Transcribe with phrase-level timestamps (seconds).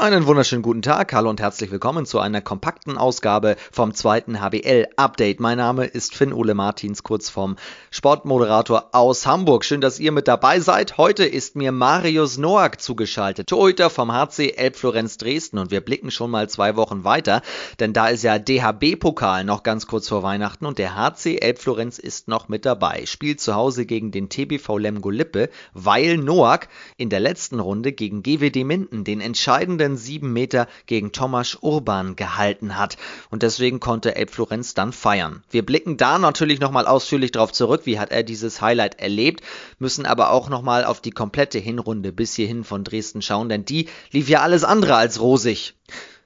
[0.00, 5.40] Einen wunderschönen guten Tag, hallo und herzlich willkommen zu einer kompakten Ausgabe vom zweiten HBL-Update.
[5.40, 7.56] Mein Name ist Finn-Ole Martins, kurz vom
[7.90, 9.62] Sportmoderator aus Hamburg.
[9.62, 10.96] Schön, dass ihr mit dabei seid.
[10.96, 16.30] Heute ist mir Marius Noack zugeschaltet, Torhüter vom HC Elbflorenz Dresden und wir blicken schon
[16.30, 17.42] mal zwei Wochen weiter,
[17.78, 22.26] denn da ist ja DHB-Pokal noch ganz kurz vor Weihnachten und der HC Elbflorenz ist
[22.26, 23.04] noch mit dabei.
[23.04, 28.22] Spielt zu Hause gegen den TBV Lemgo Lippe, weil Noack in der letzten Runde gegen
[28.22, 32.96] GWD Minden den entscheidenden vollen sieben Meter gegen Tomasz Urban gehalten hat.
[33.30, 35.42] Und deswegen konnte Abe Florenz dann feiern.
[35.50, 39.42] Wir blicken da natürlich nochmal ausführlich drauf zurück, wie hat er dieses Highlight erlebt,
[39.78, 43.88] müssen aber auch nochmal auf die komplette Hinrunde bis hierhin von Dresden schauen, denn die
[44.12, 45.74] lief ja alles andere als rosig.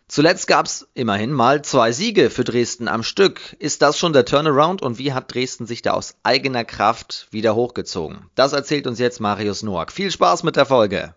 [0.07, 3.57] Zuletzt gab's immerhin mal zwei Siege für Dresden am Stück.
[3.59, 7.55] Ist das schon der Turnaround und wie hat Dresden sich da aus eigener Kraft wieder
[7.55, 8.27] hochgezogen?
[8.35, 9.91] Das erzählt uns jetzt Marius Noack.
[9.91, 11.15] Viel Spaß mit der Folge!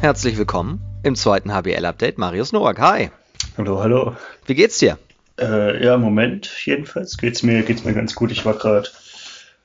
[0.00, 2.18] Herzlich willkommen im zweiten HBL-Update.
[2.18, 3.10] Marius Noack, hi.
[3.56, 4.14] Hallo, hallo.
[4.46, 4.96] Wie geht's dir?
[5.40, 8.30] Äh, ja, im Moment jedenfalls geht's mir, geht's mir ganz gut.
[8.30, 8.88] Ich war gerade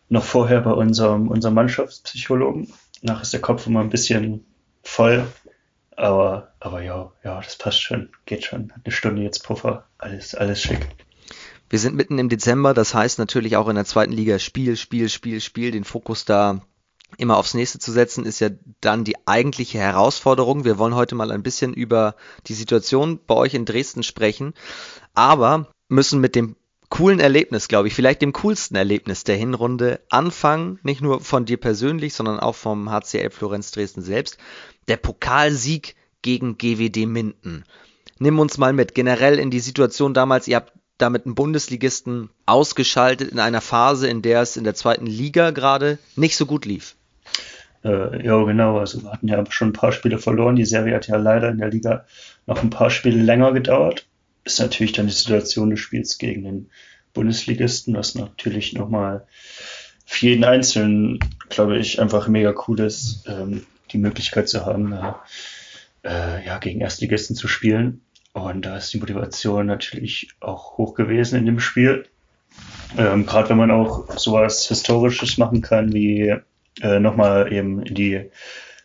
[0.09, 2.73] noch vorher bei unserem, unserem Mannschaftspsychologen.
[3.03, 4.44] Nach ist der Kopf immer ein bisschen
[4.81, 5.28] voll.
[5.95, 8.09] Aber, aber ja, ja, das passt schon.
[8.25, 8.73] Geht schon.
[8.84, 9.86] Eine Stunde jetzt Puffer.
[10.00, 10.88] Alles, alles schick.
[11.70, 15.09] Wir sind mitten im Dezember, das heißt natürlich auch in der zweiten Liga Spiel, Spiel,
[15.09, 16.62] Spiel, Spiel, den Fokus da
[17.17, 18.50] immer aufs nächste zu setzen, ist ja
[18.81, 20.66] dann die eigentliche Herausforderung.
[20.66, 22.16] Wir wollen heute mal ein bisschen über
[22.47, 24.53] die Situation bei euch in Dresden sprechen,
[25.14, 26.56] aber müssen mit dem
[26.89, 31.58] coolen Erlebnis, glaube ich, vielleicht dem coolsten Erlebnis der Hinrunde anfangen, nicht nur von dir
[31.58, 34.38] persönlich, sondern auch vom HCL Florenz Dresden selbst,
[34.88, 37.64] der Pokalsieg gegen GWD Minden.
[38.19, 43.31] Nimm uns mal mit, generell in die Situation damals, ihr habt damit einen Bundesligisten ausgeschaltet
[43.31, 46.95] in einer Phase, in der es in der zweiten Liga gerade nicht so gut lief.
[47.84, 48.80] Äh, ja, genau.
[48.80, 50.56] Also wir hatten ja schon ein paar Spiele verloren.
[50.56, 52.06] Die Serie hat ja leider in der Liga
[52.45, 54.06] noch ein paar Spiele länger gedauert.
[54.45, 56.69] Ist natürlich dann die Situation des Spiels gegen den
[57.13, 59.25] Bundesligisten, was natürlich nochmal
[60.06, 61.19] für jeden Einzelnen,
[61.50, 64.94] glaube ich, einfach mega cool ist, ähm, die Möglichkeit zu haben,
[66.03, 68.02] äh, ja, gegen Erstligisten zu spielen.
[68.34, 72.06] Und da ist die Motivation natürlich auch hoch gewesen in dem Spiel.
[72.97, 76.35] Ähm, Gerade wenn man auch sowas Historisches machen kann, wie
[76.81, 78.31] äh, nochmal eben in die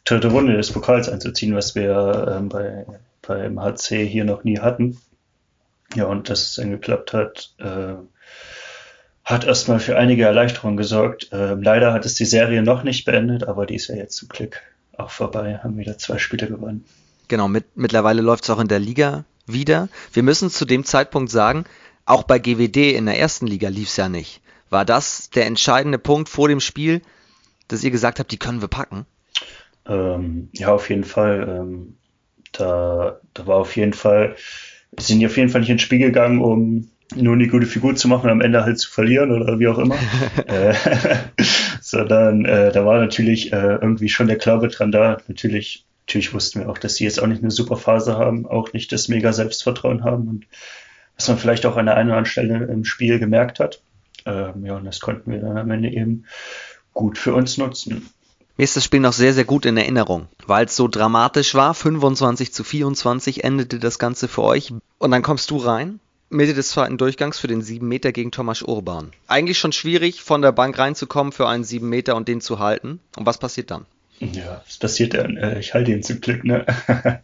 [0.05, 2.87] dritte Runde des Pokals einzuziehen, was wir ähm, bei,
[3.23, 4.99] beim HC hier noch nie hatten.
[5.95, 7.95] Ja, und dass es dann geklappt hat, äh,
[9.25, 11.33] hat erstmal für einige Erleichterungen gesorgt.
[11.33, 14.29] Äh, leider hat es die Serie noch nicht beendet, aber die ist ja jetzt zum
[14.29, 14.63] Glück
[14.97, 16.85] auch vorbei, haben wieder zwei Spiele gewonnen.
[17.29, 19.89] Genau, mit, mittlerweile läuft es auch in der Liga wieder.
[20.13, 21.65] Wir müssen zu dem Zeitpunkt sagen,
[22.05, 24.41] auch bei GWD in der ersten Liga lief es ja nicht.
[24.71, 27.03] War das der entscheidende Punkt vor dem Spiel,
[27.69, 29.07] dass ihr gesagt habt, die können wir packen?
[29.87, 31.47] Ähm, ja, auf jeden Fall.
[31.49, 31.97] Ähm,
[32.53, 34.37] da, da war auf jeden Fall,
[34.93, 38.09] wir sind auf jeden Fall nicht ins Spiel gegangen, um nur eine gute Figur zu
[38.09, 39.97] machen und am Ende halt zu verlieren oder wie auch immer.
[40.47, 40.75] äh,
[41.81, 45.19] sondern äh, da war natürlich äh, irgendwie schon der Glaube dran da.
[45.27, 48.73] Natürlich, natürlich wussten wir auch, dass sie jetzt auch nicht eine super Phase haben, auch
[48.73, 50.47] nicht das mega Selbstvertrauen haben und
[51.17, 53.83] was man vielleicht auch an der einen oder anderen Stelle im Spiel gemerkt hat.
[54.25, 56.25] Ähm, ja, und das konnten wir dann am Ende eben
[56.95, 58.09] gut für uns nutzen.
[58.57, 61.75] Mir ist das Spiel noch sehr, sehr gut in Erinnerung, weil es so dramatisch war.
[61.75, 64.73] 25 zu 24 endete das Ganze für euch.
[64.99, 68.63] Und dann kommst du rein, Mitte des zweiten Durchgangs für den 7 Meter gegen Thomas
[68.63, 69.13] Urban.
[69.29, 72.99] Eigentlich schon schwierig, von der Bank reinzukommen für einen 7 Meter und den zu halten.
[73.17, 73.87] Und was passiert dann?
[74.19, 75.37] Ja, was passiert dann?
[75.37, 76.67] Äh, ich halte ihn zum Glück, ne?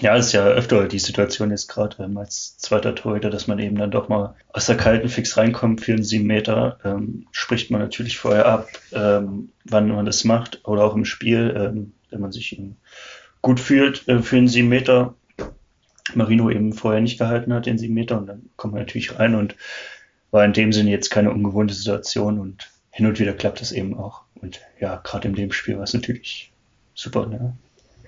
[0.00, 3.58] Ja, es ist ja öfter die Situation jetzt gerade ähm, als zweiter Torhüter, dass man
[3.58, 6.78] eben dann doch mal aus der kalten Fix reinkommt für einen sieben Meter.
[6.84, 11.54] Ähm, spricht man natürlich vorher ab, ähm, wann man das macht oder auch im Spiel,
[11.56, 12.58] ähm, wenn man sich
[13.42, 15.14] gut fühlt äh, für einen sieben Meter.
[16.14, 19.34] Marino eben vorher nicht gehalten hat, den sieben Meter, und dann kommt man natürlich rein
[19.34, 19.56] und
[20.30, 23.96] war in dem Sinne jetzt keine ungewohnte Situation und hin und wieder klappt das eben
[23.96, 24.22] auch.
[24.34, 26.52] Und ja, gerade in dem Spiel war es natürlich
[26.94, 27.26] super.
[27.26, 27.56] Ne?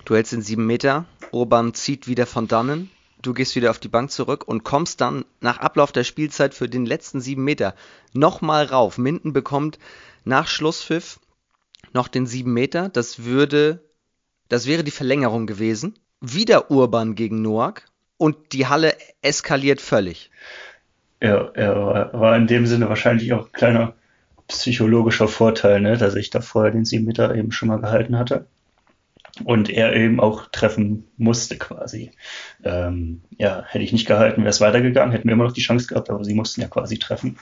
[0.05, 2.91] Du hältst den sieben Meter, Urban zieht wieder von dannen,
[3.23, 6.69] du gehst wieder auf die Bank zurück und kommst dann nach Ablauf der Spielzeit für
[6.69, 7.73] den letzten sieben Meter
[8.13, 8.99] nochmal rauf.
[8.99, 9.79] Minden bekommt
[10.23, 11.19] nach Schlusspfiff
[11.91, 12.89] noch den sieben Meter.
[12.89, 13.79] Das würde,
[14.47, 15.97] das wäre die Verlängerung gewesen.
[16.21, 17.85] Wieder Urban gegen Noack
[18.17, 18.93] und die Halle
[19.23, 20.29] eskaliert völlig.
[21.19, 23.95] Ja, er war in dem Sinne wahrscheinlich auch ein kleiner
[24.47, 28.45] psychologischer Vorteil, ne, dass ich da vorher den sieben Meter eben schon mal gehalten hatte
[29.43, 32.11] und er eben auch treffen musste quasi.
[32.63, 35.87] Ähm, ja, hätte ich nicht gehalten, wäre es weitergegangen, hätten wir immer noch die Chance
[35.87, 37.37] gehabt, aber sie mussten ja quasi treffen.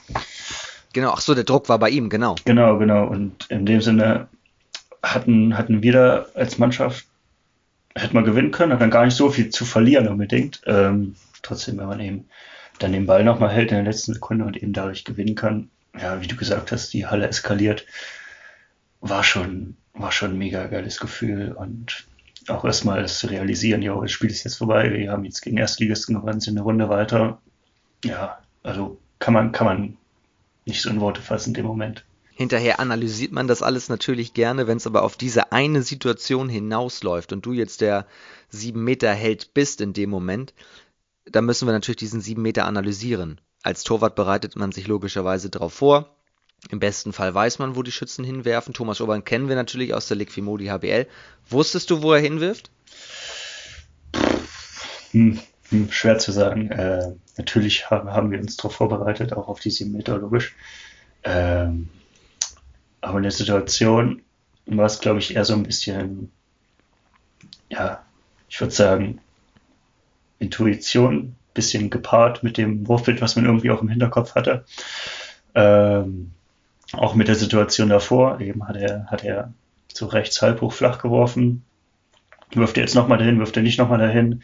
[0.93, 2.35] Genau, ach so, der Druck war bei ihm, genau.
[2.45, 3.07] Genau, genau.
[3.07, 4.27] Und in dem Sinne
[5.01, 7.05] hatten, hatten wir da als Mannschaft,
[7.95, 10.61] hätte man gewinnen können, hat dann gar nicht so viel zu verlieren unbedingt.
[10.65, 12.25] Ähm, trotzdem, wenn man eben
[12.79, 15.69] dann den Ball nochmal hält in der letzten Sekunde und eben dadurch gewinnen kann,
[15.99, 17.85] ja, wie du gesagt hast, die Halle eskaliert,
[18.99, 22.05] war schon, war schon ein mega geiles Gefühl und
[22.47, 25.57] auch erstmal das zu realisieren, ja, das Spiel ist jetzt vorbei, wir haben jetzt gegen
[25.57, 27.41] Erstligisten gewonnen, sind eine Runde weiter.
[28.03, 29.97] Ja, also kann man, kann man
[30.65, 32.03] nicht so in Worte fassen in dem Moment.
[32.35, 37.31] Hinterher analysiert man das alles natürlich gerne, wenn es aber auf diese eine Situation hinausläuft
[37.31, 38.07] und du jetzt der
[38.49, 40.53] sieben Meter Held bist in dem Moment,
[41.25, 43.39] dann müssen wir natürlich diesen sieben Meter analysieren.
[43.61, 46.15] Als Torwart bereitet man sich logischerweise darauf vor.
[46.69, 48.73] Im besten Fall weiß man, wo die Schützen hinwerfen.
[48.73, 51.07] Thomas Obern kennen wir natürlich aus der Liquimodi HBL.
[51.49, 52.71] Wusstest du, wo er hinwirft?
[55.11, 55.39] Hm,
[55.69, 56.71] hm, schwer zu sagen.
[56.71, 60.55] Äh, natürlich haben, haben, wir uns darauf vorbereitet, auch auf die sieben Meter, logisch.
[61.23, 61.89] Ähm,
[63.01, 64.21] aber in der Situation
[64.65, 66.31] war es, glaube ich, eher so ein bisschen,
[67.69, 68.05] ja,
[68.47, 69.19] ich würde sagen,
[70.39, 74.65] Intuition, bisschen gepaart mit dem Wurfbild, was man irgendwie auch im Hinterkopf hatte.
[75.53, 76.31] Ähm,
[76.93, 79.53] auch mit der Situation davor, eben hat er, hat er
[79.87, 81.63] zu rechts halb hoch flach geworfen.
[82.53, 84.43] Wirft er jetzt nochmal dahin, wirft er nicht nochmal dahin.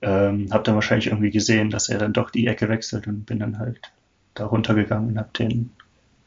[0.00, 3.38] Ähm, hab dann wahrscheinlich irgendwie gesehen, dass er dann doch die Ecke wechselt und bin
[3.38, 3.80] dann halt
[4.34, 5.70] da runtergegangen und hab den,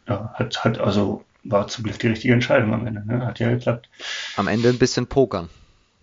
[0.07, 3.25] ja, hat, hat, also war zum Glück die richtige Entscheidung am Ende, ne?
[3.25, 3.89] Hat ja geklappt.
[4.35, 5.49] Am Ende ein bisschen pokern.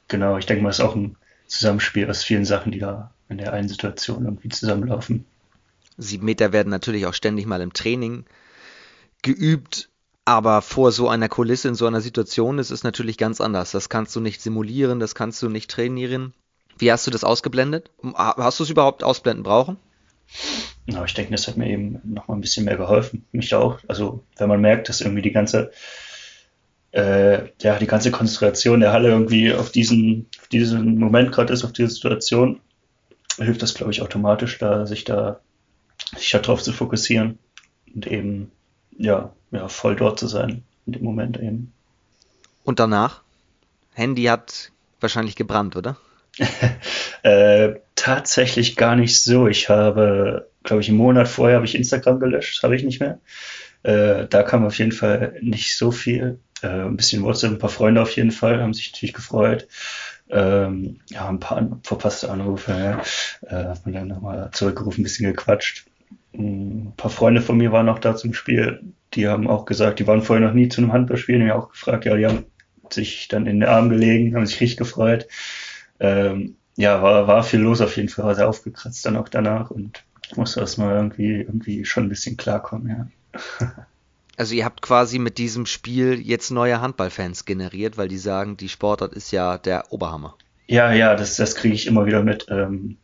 [0.09, 1.17] Genau, ich denke mal, es ist auch ein
[1.47, 5.25] Zusammenspiel aus vielen Sachen, die da in der einen Situation irgendwie zusammenlaufen.
[5.97, 8.25] Sieben Meter werden natürlich auch ständig mal im Training
[9.23, 9.89] geübt,
[10.25, 13.73] aber vor so einer Kulisse, in so einer Situation ist es natürlich ganz anders.
[13.73, 16.33] Das kannst du nicht simulieren, das kannst du nicht trainieren.
[16.79, 17.91] Wie hast du das ausgeblendet?
[18.15, 19.77] Hast du es überhaupt ausblenden brauchen?
[20.87, 23.25] Ja, ich denke, das hat mir eben noch mal ein bisschen mehr geholfen.
[23.33, 23.79] Mich auch.
[23.89, 25.71] Also, wenn man merkt, dass irgendwie die ganze,
[26.93, 31.65] äh, ja, die ganze Konzentration der Halle irgendwie auf diesen, auf diesen Moment gerade ist,
[31.65, 32.61] auf diese Situation,
[33.39, 35.41] hilft das, glaube ich, automatisch, da sich da,
[36.17, 37.39] sich darauf zu fokussieren
[37.95, 38.51] und eben,
[38.99, 41.73] ja, ja, voll dort zu sein in dem Moment eben.
[42.65, 43.23] Und danach?
[43.95, 45.97] Handy hat wahrscheinlich gebrannt, oder?
[47.23, 49.49] äh, tatsächlich gar nicht so.
[49.49, 53.01] Ich habe, glaube ich, einen Monat vorher habe ich Instagram gelöscht, das habe ich nicht
[53.01, 53.21] mehr.
[53.83, 56.39] Äh, da kam auf jeden Fall nicht so viel.
[56.63, 59.67] Äh, ein bisschen WhatsApp, ein paar Freunde auf jeden Fall, haben sich natürlich gefreut.
[60.31, 63.03] Ähm, ja, ein paar verpasste Anrufe, ja.
[63.43, 65.85] Äh, hat man dann nochmal zurückgerufen, ein bisschen gequatscht.
[66.35, 68.81] Ein paar Freunde von mir waren auch da zum Spiel.
[69.15, 71.39] Die haben auch gesagt, die waren vorher noch nie zu einem Handballspiel.
[71.39, 72.45] Die haben auch gefragt, ja, die haben
[72.91, 75.27] sich dann in den Arm gelegen, haben sich richtig gefreut
[76.03, 79.71] ähm, ja, war, war viel los auf jeden Fall, war sehr aufgekratzt dann auch danach
[79.71, 80.05] und
[80.35, 82.89] musste erstmal irgendwie, irgendwie schon ein bisschen klarkommen,
[83.33, 83.77] ja.
[84.39, 88.71] Also ihr habt quasi mit diesem Spiel jetzt neue Handballfans generiert, weil die sagen, die
[88.71, 90.37] Sportart ist ja der Oberhammer.
[90.67, 92.47] Ja, ja, das, das kriege ich immer wieder mit.
[92.49, 92.97] Ähm,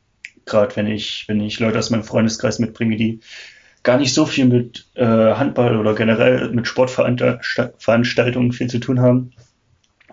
[0.49, 3.21] Gerade wenn ich, wenn ich Leute aus meinem Freundeskreis mitbringe, die
[3.83, 9.33] gar nicht so viel mit äh, Handball oder generell mit Sportveranstaltungen viel zu tun haben,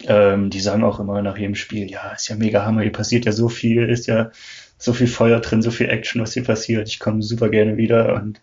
[0.04, 3.26] ähm, die sagen auch immer nach jedem Spiel, ja, ist ja mega Hammer, hier passiert
[3.26, 4.32] ja so viel, ist ja
[4.78, 6.88] so viel Feuer drin, so viel Action, was hier passiert.
[6.90, 8.42] Ich komme super gerne wieder und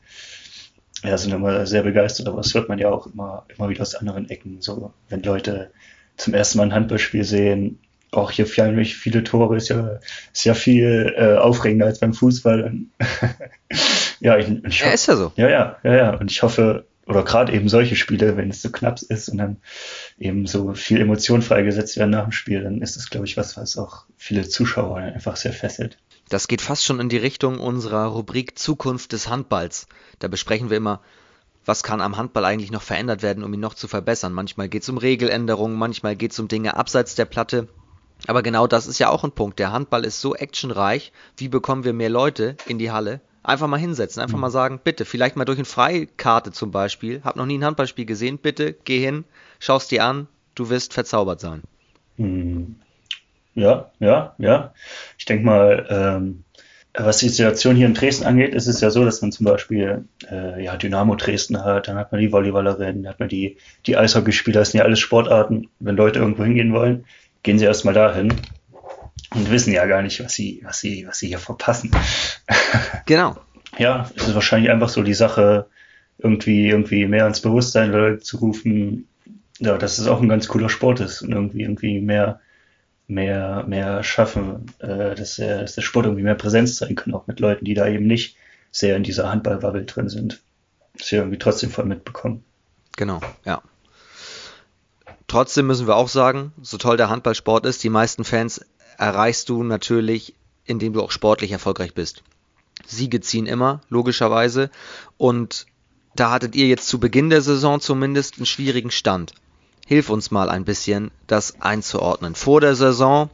[1.05, 3.95] ja, sind immer sehr begeistert, aber das hört man ja auch immer, immer wieder aus
[3.95, 4.61] anderen Ecken.
[4.61, 5.71] So, wenn Leute
[6.17, 7.81] zum ersten Mal ein Handballspiel sehen,
[8.12, 9.99] auch hier fallen mich viele Tore, ist ja,
[10.33, 12.73] ist ja viel äh, aufregender als beim Fußball.
[14.21, 15.33] ja, ich, ich ja, ist ja so.
[15.37, 16.16] Ja, ja, ja, ja.
[16.16, 19.57] Und ich hoffe, oder gerade eben solche Spiele, wenn es so knapp ist und dann
[20.19, 23.57] eben so viel Emotion freigesetzt werden nach dem Spiel, dann ist das, glaube ich, was,
[23.57, 25.99] was auch viele Zuschauer einfach sehr fesselt.
[26.28, 29.87] Das geht fast schon in die Richtung unserer Rubrik Zukunft des Handballs.
[30.19, 31.00] Da besprechen wir immer,
[31.64, 34.33] was kann am Handball eigentlich noch verändert werden, um ihn noch zu verbessern.
[34.33, 37.69] Manchmal geht es um Regeländerungen, manchmal geht es um Dinge abseits der Platte.
[38.26, 39.59] Aber genau das ist ja auch ein Punkt.
[39.59, 41.12] Der Handball ist so actionreich.
[41.37, 43.21] Wie bekommen wir mehr Leute in die Halle?
[43.43, 44.43] Einfach mal hinsetzen, einfach mhm.
[44.43, 48.07] mal sagen, bitte, vielleicht mal durch eine Freikarte zum Beispiel, hab noch nie ein Handballspiel
[48.07, 49.25] gesehen, bitte geh hin,
[49.59, 51.62] schaust dir an, du wirst verzaubert sein.
[52.19, 52.76] Mhm.
[53.55, 54.73] Ja, ja, ja.
[55.19, 56.45] Ich denke mal, ähm,
[56.95, 60.05] was die Situation hier in Dresden angeht, ist es ja so, dass man zum Beispiel
[60.31, 63.97] äh, ja, Dynamo Dresden hat, dann hat man die Volleyballerinnen, dann hat man die, die
[63.97, 65.69] Eishockeyspieler, das sind ja alles Sportarten.
[65.81, 67.07] Wenn Leute irgendwo hingehen wollen,
[67.42, 68.34] gehen sie erstmal dahin
[69.34, 71.90] und wissen ja gar nicht, was sie, was sie, was sie hier verpassen.
[73.06, 73.37] Genau.
[73.78, 75.66] ja, es ist wahrscheinlich einfach so die Sache,
[76.18, 79.08] irgendwie, irgendwie mehr ins Bewusstsein zu rufen,
[79.58, 82.40] ja, dass es auch ein ganz cooler Sport ist und irgendwie, irgendwie mehr,
[83.08, 87.26] mehr, mehr schaffen, äh, dass, der, dass der Sport irgendwie mehr Präsenz zeigen kann, auch
[87.26, 88.37] mit Leuten, die da eben nicht
[88.70, 90.40] sehr in dieser Handballbubble drin sind.
[90.96, 92.44] Dass sie irgendwie trotzdem voll mitbekommen.
[92.96, 93.62] Genau, ja.
[95.33, 98.67] Trotzdem müssen wir auch sagen, so toll der Handballsport ist, die meisten Fans
[98.99, 100.35] erreichst du natürlich,
[100.67, 102.23] indem du auch sportlich erfolgreich bist.
[102.87, 104.69] Siege ziehen immer, logischerweise.
[105.17, 105.65] Und
[106.15, 109.33] da hattet ihr jetzt zu Beginn der Saison zumindest einen schwierigen Stand.
[109.87, 112.35] Hilf uns mal ein bisschen, das einzuordnen.
[112.35, 113.31] Vor der Saison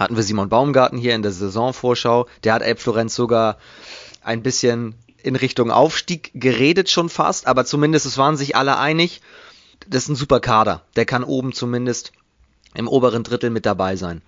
[0.00, 2.26] hatten wir Simon Baumgarten hier in der Saisonvorschau.
[2.42, 3.58] Der hat Elbflorenz sogar
[4.24, 9.20] ein bisschen in Richtung Aufstieg geredet schon fast, aber zumindest es waren sich alle einig,
[9.88, 10.82] das ist ein super Kader.
[10.96, 12.12] Der kann oben zumindest
[12.74, 14.22] im oberen Drittel mit dabei sein.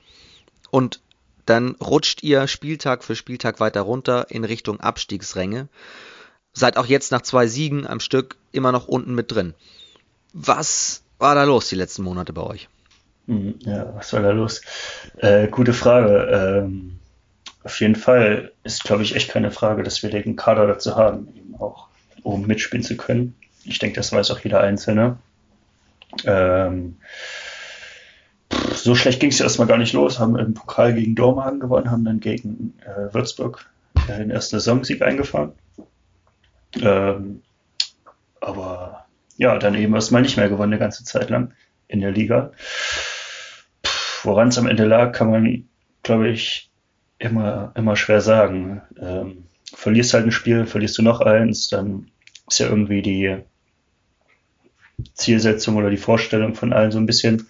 [0.70, 1.00] Und
[1.46, 5.68] dann rutscht ihr Spieltag für Spieltag weiter runter in Richtung Abstiegsränge.
[6.52, 9.54] Seid auch jetzt nach zwei Siegen am Stück immer noch unten mit drin.
[10.32, 12.68] Was war da los die letzten Monate bei euch?
[13.26, 14.62] Hm, ja, was war da los?
[15.18, 16.64] Äh, gute Frage.
[16.64, 16.98] Ähm,
[17.64, 21.28] auf jeden Fall ist, glaube ich, echt keine Frage, dass wir den Kader dazu haben,
[21.36, 21.88] eben auch
[22.22, 23.34] oben mitspielen zu können.
[23.64, 25.18] Ich denke, das weiß auch jeder Einzelne.
[26.24, 26.96] Ähm,
[28.74, 31.90] so schlecht ging es ja erstmal gar nicht los, haben im Pokal gegen Dormagen gewonnen,
[31.90, 33.70] haben dann gegen äh, Würzburg
[34.08, 35.52] äh, den ersten Saisonsieg eingefahren.
[36.80, 37.42] Ähm,
[38.40, 41.52] aber ja, dann eben erstmal nicht mehr gewonnen, eine ganze Zeit lang
[41.88, 42.52] in der Liga.
[44.22, 45.68] Woran es am Ende lag, kann man,
[46.02, 46.70] glaube ich,
[47.18, 48.82] immer, immer schwer sagen.
[49.00, 52.10] Ähm, verlierst halt ein Spiel, verlierst du noch eins, dann
[52.48, 53.38] ist ja irgendwie die
[55.14, 57.46] Zielsetzung oder die Vorstellung von allen so ein bisschen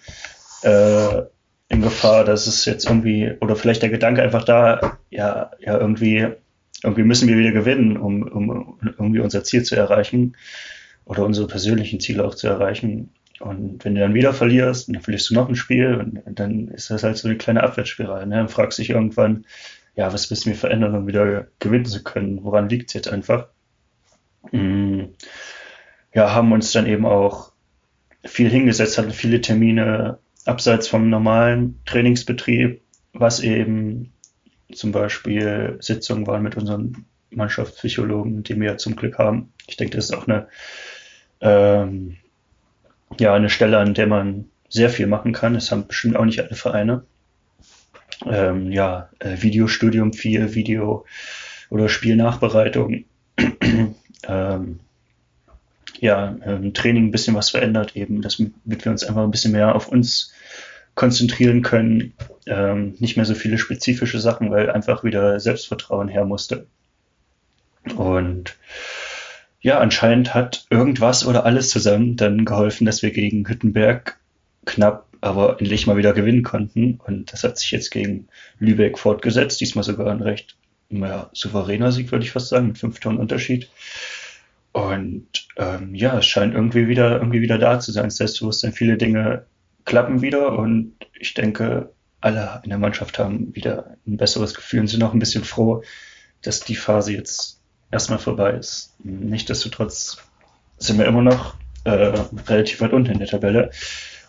[0.63, 1.21] äh,
[1.69, 6.27] in Gefahr, dass es jetzt irgendwie, oder vielleicht der Gedanke einfach da, ja, ja, irgendwie,
[6.83, 10.35] irgendwie müssen wir wieder gewinnen, um, um irgendwie unser Ziel zu erreichen
[11.05, 13.11] oder unsere persönlichen Ziele auch zu erreichen.
[13.39, 15.95] Und wenn du dann wieder verlierst, dann verlierst du noch ein Spiel
[16.25, 18.27] und dann ist das halt so eine kleine Abwärtsspirale.
[18.27, 18.35] Ne?
[18.35, 19.45] Dann fragst du dich irgendwann,
[19.95, 22.43] ja, was müssen wir verändern, um wieder gewinnen zu können?
[22.43, 23.47] Woran liegt es jetzt einfach?
[24.51, 25.05] Mm,
[26.13, 27.51] ja, haben uns dann eben auch
[28.23, 32.81] viel hingesetzt, hatten viele Termine abseits vom normalen Trainingsbetrieb,
[33.13, 34.11] was eben
[34.71, 39.51] zum Beispiel Sitzungen waren mit unseren Mannschaftspsychologen, die wir ja zum Glück haben.
[39.67, 40.47] Ich denke, das ist auch eine,
[41.41, 42.17] ähm,
[43.19, 45.53] ja, eine Stelle, an der man sehr viel machen kann.
[45.53, 47.03] Das haben bestimmt auch nicht alle Vereine.
[48.25, 51.05] Ähm, ja, äh, Videostudium viel, Video-
[51.69, 53.05] oder Spielnachbereitung.
[54.27, 54.79] ähm,
[56.03, 59.73] ja, im Training ein bisschen was verändert, eben, damit wir uns einfach ein bisschen mehr
[59.73, 60.33] auf uns
[60.95, 62.13] konzentrieren können.
[62.45, 66.67] Ähm, nicht mehr so viele spezifische Sachen, weil einfach wieder Selbstvertrauen her musste.
[67.95, 68.57] Und
[69.61, 74.19] ja, anscheinend hat irgendwas oder alles zusammen dann geholfen, dass wir gegen Hüttenberg
[74.65, 76.99] knapp, aber endlich mal wieder gewinnen konnten.
[77.05, 78.27] Und das hat sich jetzt gegen
[78.59, 79.61] Lübeck fortgesetzt.
[79.61, 80.57] Diesmal sogar ein recht
[80.89, 83.69] ja, souveräner Sieg, würde ich fast sagen, mit fünf Tonnen Unterschied.
[84.73, 85.27] Und
[85.57, 88.73] ähm, ja, es scheint irgendwie wieder, irgendwie wieder da zu sein, das Selbstbewusstsein.
[88.73, 89.45] Viele Dinge
[89.85, 94.87] klappen wieder und ich denke, alle in der Mannschaft haben wieder ein besseres Gefühl und
[94.87, 95.83] sind auch ein bisschen froh,
[96.41, 97.59] dass die Phase jetzt
[97.91, 98.95] erstmal vorbei ist.
[99.03, 100.17] Nichtsdestotrotz
[100.77, 102.13] sind wir immer noch äh,
[102.47, 103.71] relativ weit unten in der Tabelle,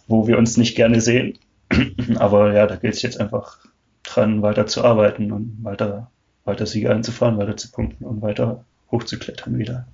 [0.06, 1.38] wo wir uns nicht gerne sehen.
[2.16, 3.58] Aber ja, da gilt es jetzt einfach
[4.02, 6.10] dran, weiter zu arbeiten und weiter,
[6.44, 9.86] weiter Siege einzufahren, weiter zu punkten und weiter hochzuklettern wieder.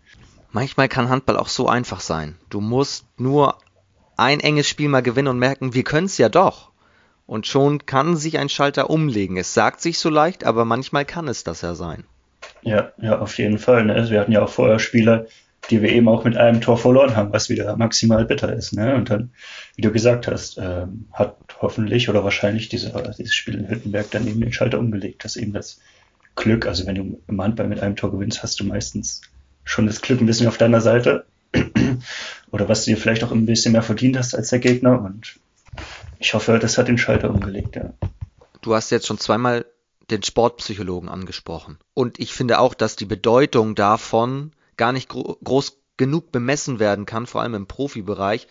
[0.52, 2.36] Manchmal kann Handball auch so einfach sein.
[2.48, 3.58] Du musst nur
[4.16, 6.70] ein enges Spiel mal gewinnen und merken, wir können es ja doch.
[7.26, 9.36] Und schon kann sich ein Schalter umlegen.
[9.36, 12.04] Es sagt sich so leicht, aber manchmal kann es das ja sein.
[12.62, 13.84] Ja, ja, auf jeden Fall.
[13.84, 14.10] Ne?
[14.10, 15.26] Wir hatten ja auch vorher Spieler,
[15.70, 18.72] die wir eben auch mit einem Tor verloren haben, was wieder maximal bitter ist.
[18.72, 18.96] Ne?
[18.96, 19.30] Und dann,
[19.76, 24.26] wie du gesagt hast, ähm, hat hoffentlich oder wahrscheinlich diese, dieses Spiel in Hüttenberg dann
[24.26, 25.80] eben den Schalter umgelegt, dass eben das
[26.34, 29.20] Glück, also wenn du im Handball mit einem Tor gewinnst, hast du meistens
[29.64, 31.26] schon das Glück ein bisschen auf deiner Seite.
[32.50, 35.00] Oder was du dir vielleicht auch ein bisschen mehr verdient hast als der Gegner.
[35.00, 35.38] Und
[36.18, 37.92] ich hoffe, das hat den Schalter umgelegt, ja.
[38.60, 39.64] Du hast jetzt schon zweimal
[40.10, 41.78] den Sportpsychologen angesprochen.
[41.94, 47.06] Und ich finde auch, dass die Bedeutung davon gar nicht gro groß genug bemessen werden
[47.06, 48.48] kann, vor allem im Profibereich,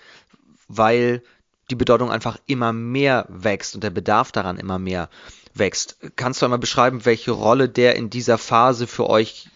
[0.67, 1.23] weil
[1.69, 5.09] die Bedeutung einfach immer mehr wächst und der Bedarf daran immer mehr
[5.53, 5.97] wächst.
[6.15, 9.49] Kannst du einmal beschreiben, welche Rolle der in dieser Phase für euch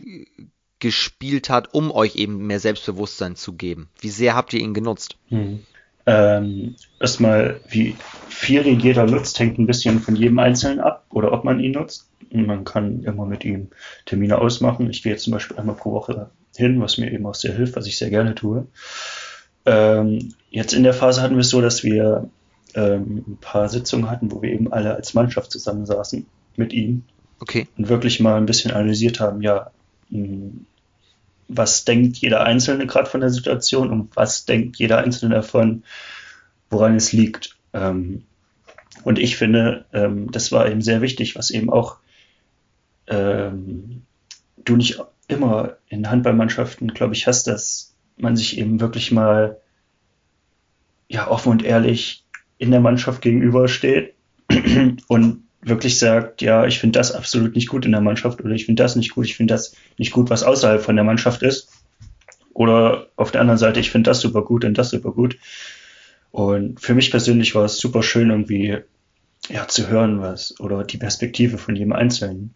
[0.83, 3.87] gespielt hat, um euch eben mehr Selbstbewusstsein zu geben?
[4.01, 5.15] Wie sehr habt ihr ihn genutzt?
[5.29, 5.61] Hm.
[6.05, 7.95] Ähm, erstmal, wie
[8.27, 12.09] viel jeder nutzt, hängt ein bisschen von jedem Einzelnen ab oder ob man ihn nutzt.
[12.31, 13.69] Man kann immer mit ihm
[14.05, 14.89] Termine ausmachen.
[14.89, 17.77] Ich gehe jetzt zum Beispiel einmal pro Woche hin, was mir eben auch sehr hilft,
[17.77, 18.67] was ich sehr gerne tue.
[19.65, 22.29] Ähm, jetzt in der Phase hatten wir es so, dass wir
[22.75, 26.25] ähm, ein paar Sitzungen hatten, wo wir eben alle als Mannschaft zusammensaßen
[26.57, 27.03] mit ihm.
[27.39, 27.67] Okay.
[27.77, 29.71] Und wirklich mal ein bisschen analysiert haben, ja,
[31.47, 35.83] was denkt jeder Einzelne gerade von der Situation und was denkt jeder Einzelne davon,
[36.69, 37.57] woran es liegt.
[37.73, 38.23] Ähm,
[39.03, 41.97] und ich finde, ähm, das war eben sehr wichtig, was eben auch
[43.07, 44.03] ähm,
[44.63, 49.57] du nicht immer in Handballmannschaften, glaube ich, hast, dass man sich eben wirklich mal
[51.07, 52.23] ja offen und ehrlich
[52.57, 54.13] in der Mannschaft gegenübersteht
[55.07, 58.65] und wirklich sagt, ja, ich finde das absolut nicht gut in der Mannschaft oder ich
[58.65, 61.69] finde das nicht gut, ich finde das nicht gut, was außerhalb von der Mannschaft ist.
[62.53, 65.37] Oder auf der anderen Seite, ich finde das super gut und das super gut.
[66.31, 68.77] Und für mich persönlich war es super schön, irgendwie
[69.49, 72.53] ja, zu hören, was oder die Perspektive von jedem Einzelnen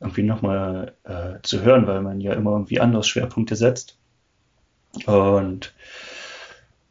[0.00, 3.96] irgendwie nochmal äh, zu hören, weil man ja immer irgendwie andere Schwerpunkte setzt.
[5.06, 5.74] Und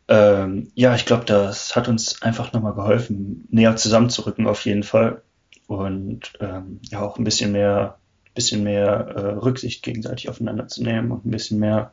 [0.07, 5.22] ähm, ja, ich glaube, das hat uns einfach nochmal geholfen, näher zusammenzurücken auf jeden Fall
[5.67, 7.98] und ähm, ja auch ein bisschen mehr,
[8.34, 11.91] bisschen mehr äh, Rücksicht gegenseitig aufeinander zu nehmen und ein bisschen mehr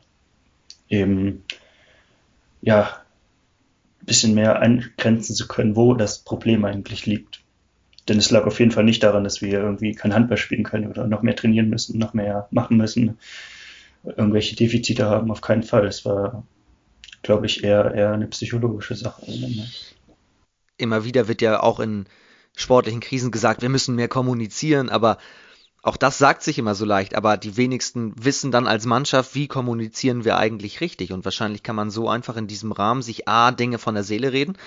[0.89, 1.43] eben
[2.61, 2.97] ja
[4.01, 7.41] ein bisschen mehr eingrenzen zu können, wo das Problem eigentlich liegt.
[8.07, 10.89] Denn es lag auf jeden Fall nicht daran, dass wir irgendwie kein Handball spielen können
[10.89, 13.17] oder noch mehr trainieren müssen, noch mehr machen müssen,
[14.03, 15.87] irgendwelche Defizite haben, auf keinen Fall.
[15.87, 16.43] Es war,
[17.21, 19.25] glaube ich, eher, eher eine psychologische Sache.
[20.77, 22.05] Immer wieder wird ja auch in
[22.55, 25.17] sportlichen Krisen gesagt, wir müssen mehr kommunizieren, aber
[25.81, 29.47] auch das sagt sich immer so leicht, aber die wenigsten wissen dann als Mannschaft, wie
[29.47, 31.11] kommunizieren wir eigentlich richtig.
[31.11, 34.31] Und wahrscheinlich kann man so einfach in diesem Rahmen sich A, Dinge von der Seele
[34.31, 34.57] reden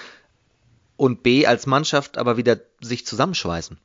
[0.97, 3.79] und B, als Mannschaft aber wieder sich zusammenschweißen.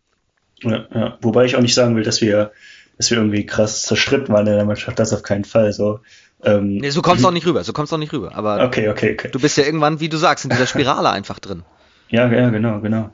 [0.64, 1.18] Ja, ja.
[1.22, 2.52] Wobei ich auch nicht sagen will, dass wir,
[2.98, 5.72] dass wir irgendwie krass zerstritten waren in der Mannschaft, das auf keinen Fall.
[5.72, 6.02] So,
[6.44, 8.36] ähm, nee, so kommst du auch nicht rüber, so kommst du auch nicht rüber.
[8.36, 9.30] Aber okay, okay, okay.
[9.32, 11.64] du bist ja irgendwann, wie du sagst, in dieser Spirale einfach drin.
[12.10, 13.12] Ja, ja, genau, genau.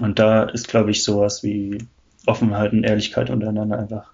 [0.00, 1.78] Und da ist, glaube ich, sowas wie
[2.26, 4.12] Offenheit und Ehrlichkeit untereinander einfach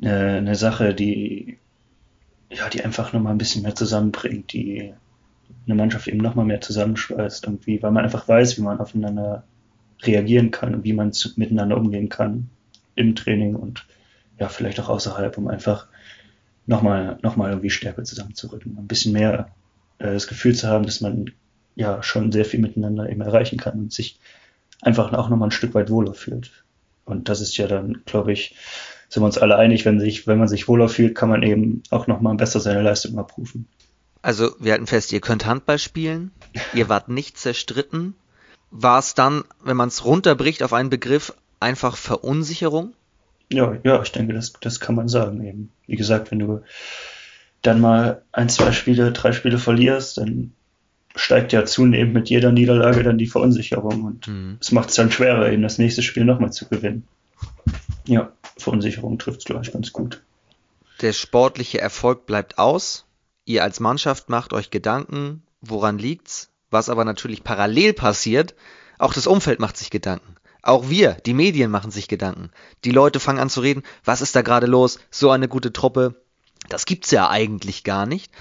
[0.00, 1.58] eine, eine Sache, die,
[2.50, 4.92] ja, die einfach nochmal ein bisschen mehr zusammenbringt, die
[5.66, 9.44] eine Mannschaft eben nochmal mehr zusammenschweißt, irgendwie, weil man einfach weiß, wie man aufeinander
[10.02, 12.50] reagieren kann und wie man zu, miteinander umgehen kann
[12.94, 13.86] im Training und
[14.38, 15.86] ja, vielleicht auch außerhalb, um einfach
[16.66, 18.76] nochmal noch mal irgendwie stärker zusammenzurücken.
[18.78, 19.50] Ein bisschen mehr
[19.98, 21.30] äh, das Gefühl zu haben, dass man
[21.76, 24.18] ja schon sehr viel miteinander eben erreichen kann und sich
[24.84, 26.64] einfach auch nochmal ein Stück weit wohler fühlt.
[27.04, 28.56] Und das ist ja dann, glaube ich,
[29.08, 31.82] sind wir uns alle einig, wenn, sich, wenn man sich wohler fühlt, kann man eben
[31.90, 33.68] auch nochmal besser seine Leistung abrufen.
[34.22, 36.30] Also wir halten fest, ihr könnt Handball spielen,
[36.72, 38.14] ihr wart nicht zerstritten.
[38.70, 42.94] War es dann, wenn man es runterbricht auf einen Begriff, einfach Verunsicherung?
[43.52, 45.70] Ja, ja, ich denke, das, das kann man sagen eben.
[45.86, 46.62] Wie gesagt, wenn du
[47.62, 50.54] dann mal ein, zwei Spiele, drei Spiele verlierst, dann
[51.14, 54.58] steigt ja zunehmend mit jeder Niederlage dann die Verunsicherung und mhm.
[54.60, 57.06] es macht es dann schwerer, eben das nächste Spiel nochmal zu gewinnen.
[58.06, 60.22] Ja, Verunsicherung trifft es, glaube ich, ganz gut.
[61.00, 63.06] Der sportliche Erfolg bleibt aus.
[63.44, 66.50] Ihr als Mannschaft macht euch Gedanken, woran liegt's?
[66.70, 68.54] Was aber natürlich parallel passiert,
[68.98, 70.34] auch das Umfeld macht sich Gedanken.
[70.62, 72.50] Auch wir, die Medien machen sich Gedanken.
[72.84, 74.98] Die Leute fangen an zu reden, was ist da gerade los?
[75.10, 76.22] So eine gute Truppe,
[76.68, 78.32] das gibt's ja eigentlich gar nicht.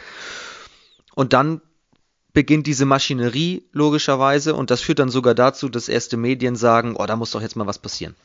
[1.15, 1.61] Und dann
[2.33, 7.05] beginnt diese Maschinerie logischerweise und das führt dann sogar dazu, dass erste Medien sagen, oh,
[7.05, 8.15] da muss doch jetzt mal was passieren.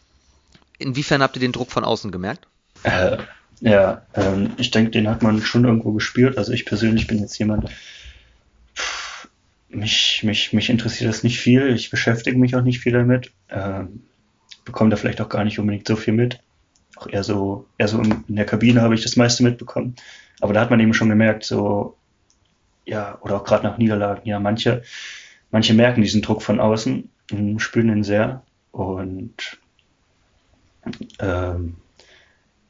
[0.78, 2.46] Inwiefern habt ihr den Druck von außen gemerkt?
[2.84, 3.18] Äh,
[3.60, 6.38] ja, ähm, ich denke, den hat man schon irgendwo gespürt.
[6.38, 7.68] Also ich persönlich bin jetzt jemand,
[8.74, 9.28] pff,
[9.68, 11.74] mich, mich, mich interessiert das nicht viel.
[11.74, 13.32] Ich beschäftige mich auch nicht viel damit.
[13.50, 14.04] Ähm,
[14.64, 16.40] bekomme da vielleicht auch gar nicht unbedingt so viel mit.
[16.96, 19.96] Auch eher so, eher so in der Kabine habe ich das meiste mitbekommen.
[20.40, 21.97] Aber da hat man eben schon gemerkt, so
[22.88, 24.82] ja, oder auch gerade nach Niederlagen, ja, manche,
[25.50, 28.42] manche merken diesen Druck von außen und spüren ihn sehr.
[28.72, 29.58] Und
[31.18, 31.76] ähm,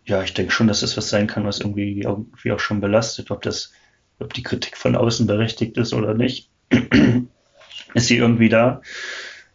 [0.05, 3.31] ja, ich denke schon, dass das was sein kann, was irgendwie, irgendwie auch schon belastet,
[3.31, 3.73] ob das,
[4.19, 6.51] ob die Kritik von außen berechtigt ist oder nicht.
[7.95, 8.83] ist sie irgendwie da.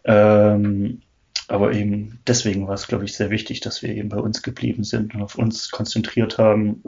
[0.05, 1.01] Ähm,
[1.49, 4.85] aber eben deswegen war es, glaube ich, sehr wichtig, dass wir eben bei uns geblieben
[4.85, 6.83] sind und auf uns konzentriert haben,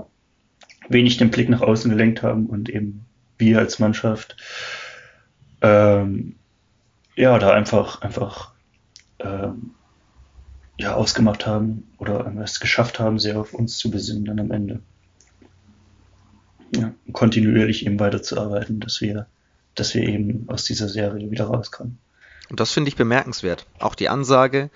[0.87, 3.05] wenig den Blick nach außen gelenkt haben und eben
[3.37, 4.37] wir als Mannschaft
[5.61, 6.35] ähm,
[7.15, 8.51] ja da einfach einfach
[9.19, 9.71] ähm,
[10.77, 14.81] ja ausgemacht haben oder es geschafft haben, sehr auf uns zu besinnen dann am Ende.
[16.75, 19.27] Ja, kontinuierlich eben weiterzuarbeiten, dass wir,
[19.75, 21.99] dass wir eben aus dieser Serie wieder rauskommen.
[22.49, 23.65] Und das finde ich bemerkenswert.
[23.79, 24.69] Auch die Ansage,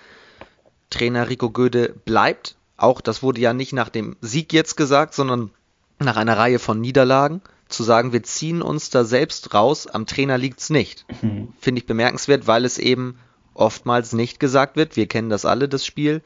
[0.90, 2.56] Trainer Rico Göde bleibt.
[2.78, 5.52] Auch das wurde ja nicht nach dem Sieg jetzt gesagt, sondern
[6.00, 10.38] nach einer Reihe von Niederlagen zu sagen, wir ziehen uns da selbst raus, am Trainer
[10.38, 11.06] liegt's nicht.
[11.22, 11.54] Mhm.
[11.60, 13.18] Finde ich bemerkenswert, weil es eben
[13.54, 14.96] oftmals nicht gesagt wird.
[14.96, 16.22] Wir kennen das alle, das Spiel.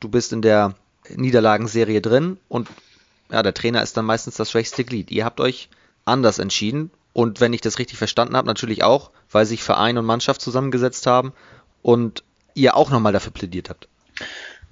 [0.00, 0.74] Du bist in der
[1.14, 2.68] Niederlagenserie drin und
[3.30, 5.10] ja, der Trainer ist dann meistens das schwächste Glied.
[5.10, 5.68] Ihr habt euch
[6.04, 10.06] anders entschieden, und wenn ich das richtig verstanden habe, natürlich auch, weil sich Verein und
[10.06, 11.32] Mannschaft zusammengesetzt haben
[11.82, 12.22] und
[12.54, 13.88] ihr auch nochmal dafür plädiert habt.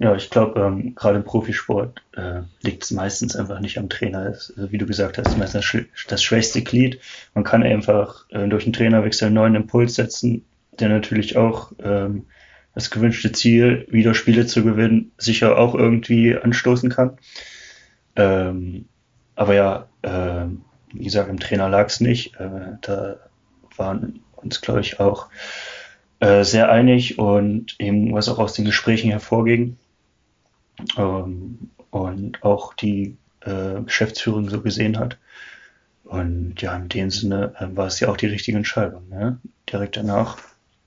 [0.01, 4.19] Ja, ich glaube, ähm, gerade im Profisport äh, liegt es meistens einfach nicht am Trainer.
[4.19, 7.01] Also wie du gesagt hast, meistens das, das schwächste Glied.
[7.33, 10.45] Man kann einfach äh, durch einen Trainerwechsel einen neuen Impuls setzen,
[10.79, 12.27] der natürlich auch ähm,
[12.73, 17.17] das gewünschte Ziel, wieder Spiele zu gewinnen, sicher auch irgendwie anstoßen kann.
[18.15, 18.85] Ähm,
[19.35, 20.45] aber ja, äh,
[20.93, 22.39] wie gesagt, im Trainer lag es nicht.
[22.39, 23.17] Äh, da
[23.75, 25.27] waren uns, glaube ich, auch
[26.21, 29.75] äh, sehr einig und eben was auch aus den Gesprächen hervorging
[30.97, 35.17] ähm, und auch die äh, Geschäftsführung so gesehen hat.
[36.03, 39.07] Und ja, in dem Sinne äh, war es ja auch die richtige Entscheidung.
[39.09, 39.39] Ne?
[39.71, 40.37] Direkt danach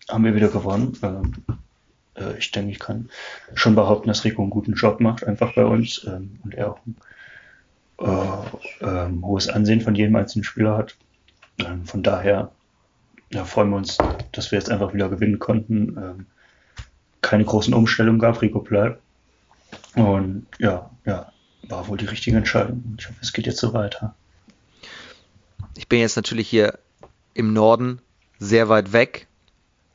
[0.08, 0.98] haben wir wieder gewonnen.
[1.02, 1.32] Ähm,
[2.16, 3.08] äh, ich denke, ich kann
[3.54, 6.80] schon behaupten, dass Rico einen guten Job macht, einfach bei uns ähm, und er auch
[6.86, 6.96] ein
[8.00, 10.96] äh, ähm, hohes Ansehen von jedem einzelnen Spieler hat.
[11.58, 12.50] Ähm, von daher
[13.32, 13.98] ja, freuen wir uns,
[14.32, 15.96] dass wir jetzt einfach wieder gewinnen konnten.
[15.96, 16.26] Ähm,
[17.20, 19.01] keine großen Umstellungen gab, Rico bleibt.
[19.94, 22.96] Und ja, ja, war wohl die richtige Entscheidung.
[22.98, 24.14] Ich hoffe, es geht jetzt so weiter.
[25.76, 26.78] Ich bin jetzt natürlich hier
[27.34, 28.00] im Norden
[28.38, 29.26] sehr weit weg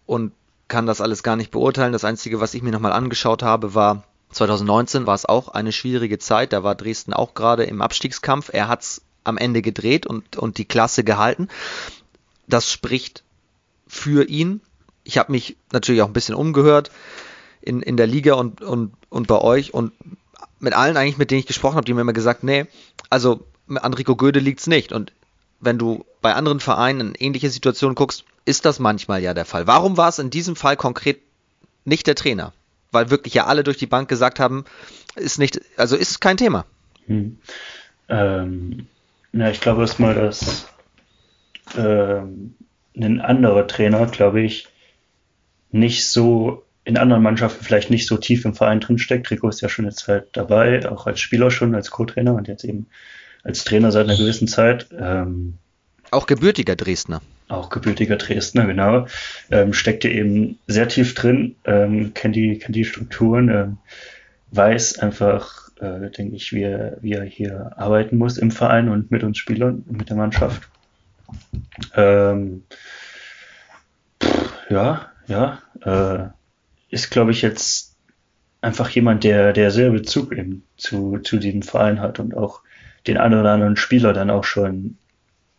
[0.05, 0.33] und
[0.67, 1.93] kann das alles gar nicht beurteilen.
[1.93, 6.19] Das Einzige, was ich mir nochmal angeschaut habe, war 2019 war es auch eine schwierige
[6.19, 6.53] Zeit.
[6.53, 8.49] Da war Dresden auch gerade im Abstiegskampf.
[8.51, 11.47] Er hat es am Ende gedreht und, und die Klasse gehalten.
[12.47, 13.23] Das spricht
[13.87, 14.61] für ihn.
[15.03, 16.91] Ich habe mich natürlich auch ein bisschen umgehört
[17.67, 19.91] in, in der Liga und, und, und bei euch und
[20.59, 22.65] mit allen eigentlich, mit denen ich gesprochen habe, die mir immer gesagt, nee,
[23.09, 24.91] also an Rico Göde liegt's nicht.
[24.91, 25.11] Und
[25.59, 29.67] wenn du bei anderen Vereinen in ähnliche Situationen guckst, ist das manchmal ja der Fall.
[29.67, 31.19] Warum war es in diesem Fall konkret
[31.83, 32.53] nicht der Trainer?
[32.91, 34.63] Weil wirklich ja alle durch die Bank gesagt haben,
[35.15, 36.65] ist nicht, also ist kein Thema.
[37.07, 37.37] Hm.
[38.07, 38.87] Ähm,
[39.33, 40.67] ja, ich glaube erstmal, dass
[41.77, 42.55] ähm,
[42.95, 44.69] ein anderer Trainer, glaube ich,
[45.71, 49.29] nicht so in anderen Mannschaften vielleicht nicht so tief im Verein drin steckt.
[49.29, 52.63] Rico ist ja schon jetzt halt dabei, auch als Spieler schon, als Co-Trainer und jetzt
[52.63, 52.87] eben
[53.43, 54.87] als Trainer seit einer gewissen Zeit.
[54.97, 55.57] Ähm,
[56.11, 57.21] auch gebürtiger Dresdner.
[57.49, 59.05] Auch gebürtiger Dresdner, genau.
[59.51, 63.77] Ähm, steckt ja eben sehr tief drin, ähm, kennt, die, kennt die Strukturen, ähm,
[64.51, 69.11] weiß einfach, äh, denke ich, wie er, wie er hier arbeiten muss im Verein und
[69.11, 70.69] mit uns Spielern, mit der Mannschaft.
[71.95, 72.63] Ähm,
[74.23, 75.61] pff, ja, ja.
[75.83, 76.36] Äh,
[76.89, 77.95] ist, glaube ich, jetzt
[78.61, 82.61] einfach jemand, der, der sehr Bezug eben zu, zu diesem Verein hat und auch
[83.05, 84.97] den einen oder anderen Spieler dann auch schon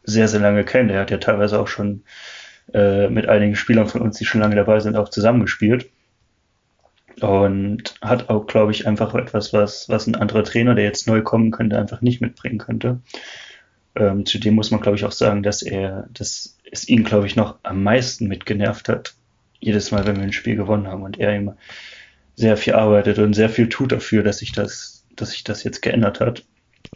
[0.03, 0.91] sehr, sehr lange kennt.
[0.91, 2.03] Er hat ja teilweise auch schon
[2.73, 5.91] äh, mit einigen Spielern von uns, die schon lange dabei sind, auch zusammengespielt.
[7.21, 11.21] Und hat auch, glaube ich, einfach etwas, was, was ein anderer Trainer, der jetzt neu
[11.23, 13.01] kommen könnte, einfach nicht mitbringen könnte.
[13.97, 17.35] Ähm, zudem muss man, glaube ich, auch sagen, dass er, dass es ihn, glaube ich,
[17.35, 19.15] noch am meisten mitgenervt hat,
[19.61, 21.57] jedes Mal, wenn wir ein Spiel gewonnen haben und er immer
[22.37, 25.83] sehr viel arbeitet und sehr viel tut dafür, dass sich das, dass sich das jetzt
[25.83, 26.45] geändert hat.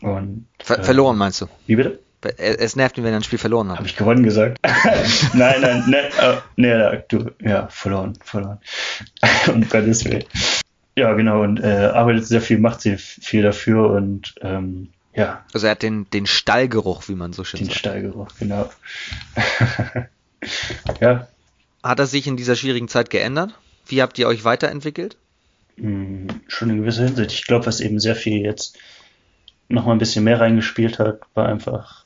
[0.01, 1.47] Und, Ver äh, verloren meinst du?
[1.67, 1.99] Wie bitte?
[2.37, 3.79] Es nervt ihn, wenn er ein Spiel verloren hat.
[3.79, 4.59] Habe ich gewonnen gesagt?
[5.35, 8.61] nein, nein, ne, uh, ne, du, ja, verloren, verloren.
[9.53, 10.25] um Gottes Willen.
[10.95, 15.45] Ja, genau, und äh, arbeitet sehr viel, macht sehr viel dafür und ähm, ja.
[15.53, 17.77] Also er hat den, den Stallgeruch, wie man so schön den sagt.
[17.77, 18.71] Den Stallgeruch, genau.
[21.01, 21.27] ja,
[21.83, 23.59] hat er sich in dieser schwierigen Zeit geändert?
[23.87, 25.17] Wie habt ihr euch weiterentwickelt?
[25.77, 27.33] Hm, schon in gewisser Hinsicht.
[27.33, 28.79] Ich glaube, was eben sehr viel jetzt
[29.69, 32.05] noch mal ein bisschen mehr reingespielt hat, war einfach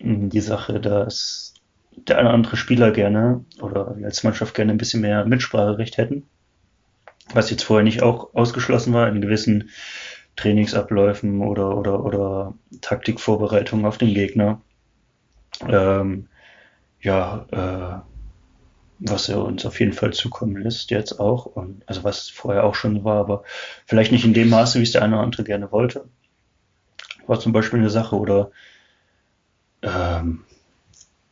[0.00, 1.54] hm, die Sache, dass
[1.96, 5.96] der eine oder andere Spieler gerne oder wir als Mannschaft gerne ein bisschen mehr Mitspracherecht
[5.96, 6.24] hätten.
[7.32, 9.70] Was jetzt vorher nicht auch ausgeschlossen war in gewissen
[10.36, 14.60] Trainingsabläufen oder, oder, oder Taktikvorbereitungen auf den Gegner.
[15.66, 16.28] Ähm,
[17.00, 18.15] ja, äh,
[18.98, 21.46] was er uns auf jeden Fall zukommen lässt, jetzt auch.
[21.46, 23.44] Und, also was vorher auch schon war, aber
[23.86, 26.08] vielleicht nicht in dem Maße, wie es der eine oder andere gerne wollte.
[27.26, 28.50] War zum Beispiel eine Sache oder
[29.82, 30.44] ähm,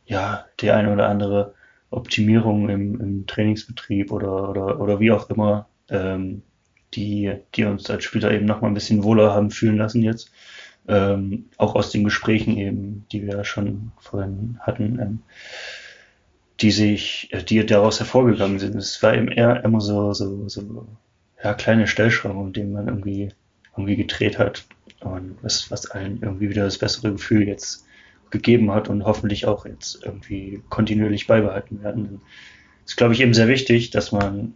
[0.05, 1.53] ja, die eine oder andere
[1.89, 6.43] Optimierung im, im Trainingsbetrieb oder, oder, oder wie auch immer, ähm,
[6.93, 10.31] die, die uns als Spieler eben nochmal ein bisschen wohler haben fühlen lassen jetzt.
[10.87, 14.99] Ähm, auch aus den Gesprächen eben, die wir schon vorhin hatten.
[14.99, 15.19] Ähm,
[16.61, 18.75] die sich, äh, die daraus hervorgegangen sind.
[18.75, 20.87] Es war eben eher immer so, so, so,
[21.43, 23.31] ja, kleine Stellschrauben, um denen man irgendwie,
[23.73, 24.65] irgendwie gedreht hat.
[25.01, 27.85] Und was, was allen irgendwie wieder das bessere Gefühl jetzt
[28.31, 32.21] gegeben hat und hoffentlich auch jetzt irgendwie kontinuierlich beibehalten werden.
[32.85, 34.53] Es ist, glaube ich, eben sehr wichtig, dass man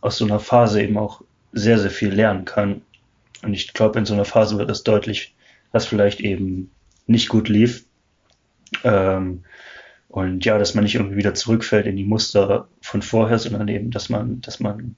[0.00, 2.82] aus so einer Phase eben auch sehr, sehr viel lernen kann.
[3.42, 5.34] Und ich glaube, in so einer Phase wird es deutlich,
[5.72, 6.70] was vielleicht eben
[7.06, 7.84] nicht gut lief
[8.84, 9.44] Ähm,
[10.12, 13.90] und ja, dass man nicht irgendwie wieder zurückfällt in die Muster von vorher, sondern eben,
[13.90, 14.94] dass man, dass man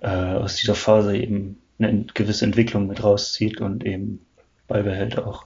[0.00, 4.26] äh, aus dieser Phase eben eine gewisse Entwicklung mit rauszieht und eben
[4.66, 5.44] beibehält auch.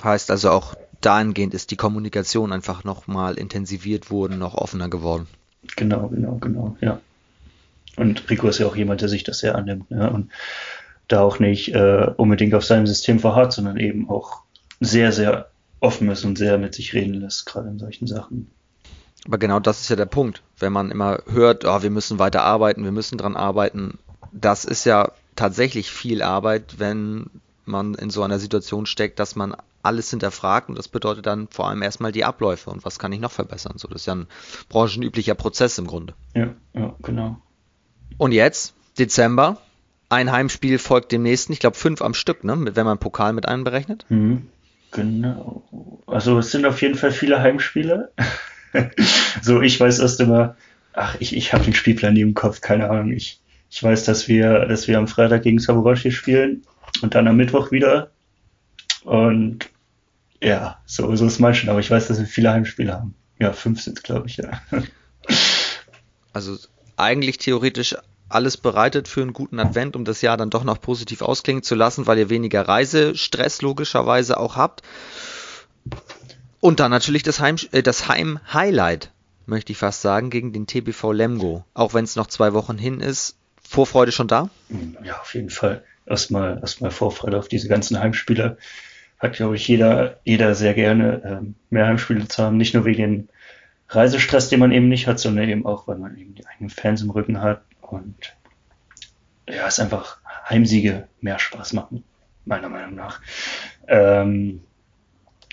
[0.00, 5.26] Heißt also auch dahingehend ist die Kommunikation einfach nochmal intensiviert worden, noch offener geworden.
[5.74, 7.00] Genau, genau, genau, ja.
[7.96, 10.08] Und Rico ist ja auch jemand, der sich das sehr annimmt ne?
[10.08, 10.30] und
[11.08, 14.42] da auch nicht äh, unbedingt auf seinem System verharrt, sondern eben auch
[14.78, 15.51] sehr, sehr
[15.82, 18.50] offen ist und sehr mit sich reden lässt, gerade in solchen Sachen.
[19.26, 20.42] Aber genau das ist ja der Punkt.
[20.58, 23.98] Wenn man immer hört, oh, wir müssen weiter arbeiten, wir müssen dran arbeiten,
[24.32, 27.26] das ist ja tatsächlich viel Arbeit, wenn
[27.64, 31.68] man in so einer Situation steckt, dass man alles hinterfragt und das bedeutet dann vor
[31.68, 33.74] allem erstmal die Abläufe und was kann ich noch verbessern.
[33.76, 34.26] So, das ist ja ein
[34.68, 36.14] branchenüblicher Prozess im Grunde.
[36.34, 37.38] Ja, ja, genau.
[38.18, 39.58] Und jetzt, Dezember,
[40.08, 42.56] ein Heimspiel folgt dem nächsten, ich glaube fünf am Stück, ne?
[42.76, 44.06] wenn man Pokal mit einberechnet.
[44.08, 44.48] Mhm.
[44.92, 46.02] Genau.
[46.06, 48.12] Also es sind auf jeden Fall viele Heimspiele.
[49.42, 50.56] so, ich weiß erst immer,
[50.92, 53.12] ach, ich, ich habe den Spielplan nie im Kopf, keine Ahnung.
[53.12, 56.62] Ich, ich weiß, dass wir, dass wir am Freitag gegen Saburashi spielen
[57.00, 58.10] und dann am Mittwoch wieder.
[59.04, 59.70] Und
[60.42, 63.14] ja, so, so ist manchen, aber ich weiß, dass wir viele Heimspiele haben.
[63.38, 64.62] Ja, fünf sind glaube ich, ja.
[66.34, 66.56] Also
[66.96, 67.94] eigentlich theoretisch
[68.34, 71.74] alles bereitet für einen guten Advent, um das Jahr dann doch noch positiv ausklingen zu
[71.74, 74.82] lassen, weil ihr weniger Reisestress logischerweise auch habt.
[76.60, 79.10] Und dann natürlich das Heim, äh, das Heim-Highlight,
[79.46, 81.64] möchte ich fast sagen, gegen den TBV Lemgo.
[81.74, 83.36] Auch wenn es noch zwei Wochen hin ist.
[83.60, 84.50] Vorfreude schon da?
[85.02, 85.82] Ja, auf jeden Fall.
[86.06, 88.58] Erstmal, erstmal Vorfreude auf diese ganzen Heimspiele.
[89.18, 92.56] Hat, glaube ich, jeder, jeder sehr gerne, ähm, mehr Heimspiele zu haben.
[92.56, 93.28] Nicht nur wegen dem
[93.88, 97.02] Reisestress, den man eben nicht hat, sondern eben auch, weil man eben die eigenen Fans
[97.02, 98.34] im Rücken hat und
[99.48, 102.04] ja, es einfach Heimsiege mehr Spaß machen,
[102.44, 103.20] meiner Meinung nach.
[103.86, 104.62] Ähm,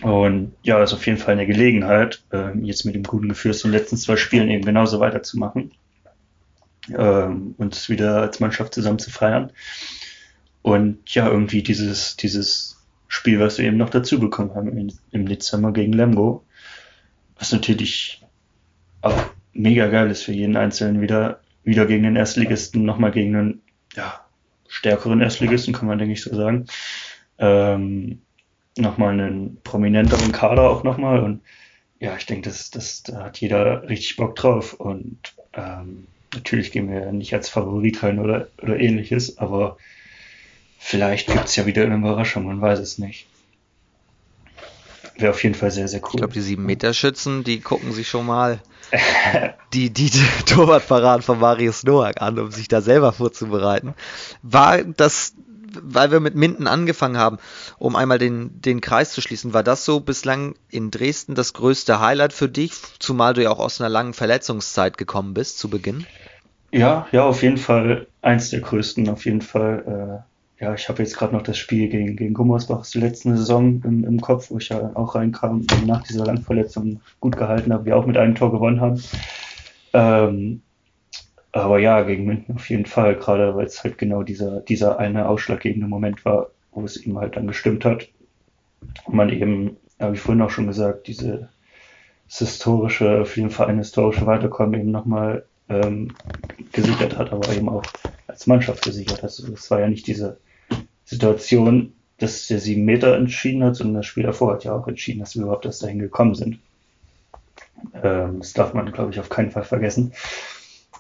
[0.02, 3.62] und ja, ist auf jeden Fall eine Gelegenheit, ähm, jetzt mit dem guten Gefühl aus
[3.62, 5.72] den letzten zwei Spielen eben genauso weiterzumachen
[6.98, 9.52] ähm, und es wieder als Mannschaft zusammen zu feiern.
[10.62, 15.28] Und ja, irgendwie dieses, dieses Spiel, was wir eben noch dazu bekommen haben im, im
[15.28, 16.46] Dezember gegen Lemgo,
[17.38, 18.24] was natürlich
[19.02, 19.18] auch
[19.54, 23.62] mega geil ist für jeden Einzelnen wieder wieder gegen den Erstligisten, nochmal gegen einen
[23.96, 24.22] ja,
[24.68, 26.66] stärkeren Erstligisten, kann man denke ich so sagen.
[27.38, 28.22] Ähm,
[28.78, 31.42] nochmal einen prominenteren Kader auch nochmal und
[32.00, 35.18] ja, ich denke, das, das, da hat jeder richtig Bock drauf und
[35.54, 39.78] ähm, natürlich gehen wir nicht als Favorit rein oder, oder ähnliches, aber
[40.78, 43.28] vielleicht gibt es ja wieder eine Überraschung, man weiß es nicht.
[45.20, 46.10] Wäre auf jeden Fall sehr, sehr cool.
[46.14, 48.60] Ich glaube, die 7-Meter-Schützen, die gucken sich schon mal
[49.74, 50.10] die, die
[50.46, 53.96] Torwartparade von Marius Noack an, um sich da selber vorzubereiten.
[54.44, 55.34] War das,
[55.82, 57.38] weil wir mit Minden angefangen haben,
[57.78, 62.00] um einmal den, den Kreis zu schließen, war das so bislang in Dresden das größte
[62.00, 66.06] Highlight für dich, zumal du ja auch aus einer langen Verletzungszeit gekommen bist zu Beginn?
[66.72, 70.24] Ja, ja, auf jeden Fall eins der größten, auf jeden Fall.
[70.26, 70.29] Äh
[70.60, 73.82] ja, ich habe jetzt gerade noch das Spiel gegen, gegen Gummersbach aus der letzten Saison
[73.86, 77.86] im, im Kopf, wo ich ja auch reinkam und nach dieser Langverletzung gut gehalten habe,
[77.86, 79.02] wir auch mit einem Tor gewonnen haben.
[79.94, 80.62] Ähm,
[81.54, 85.30] aber ja, gegen München auf jeden Fall, gerade weil es halt genau dieser, dieser eine
[85.30, 88.10] ausschlaggebende Moment war, wo es ihm halt dann gestimmt hat.
[89.06, 91.50] Und man eben, habe ich vorhin auch schon gesagt, diese
[92.28, 96.14] historische, für den Verein historische Weiterkommen eben nochmal ähm,
[96.74, 97.84] gesichert hat, aber eben auch
[98.28, 99.24] als Mannschaft gesichert.
[99.24, 100.38] Also es war ja nicht diese
[101.10, 105.22] Situation, dass der sieben Meter entschieden hat, sondern das Spiel davor hat ja auch entschieden,
[105.22, 106.60] dass wir überhaupt erst dahin gekommen sind.
[108.04, 110.14] Ähm, das darf man, glaube ich, auf keinen Fall vergessen.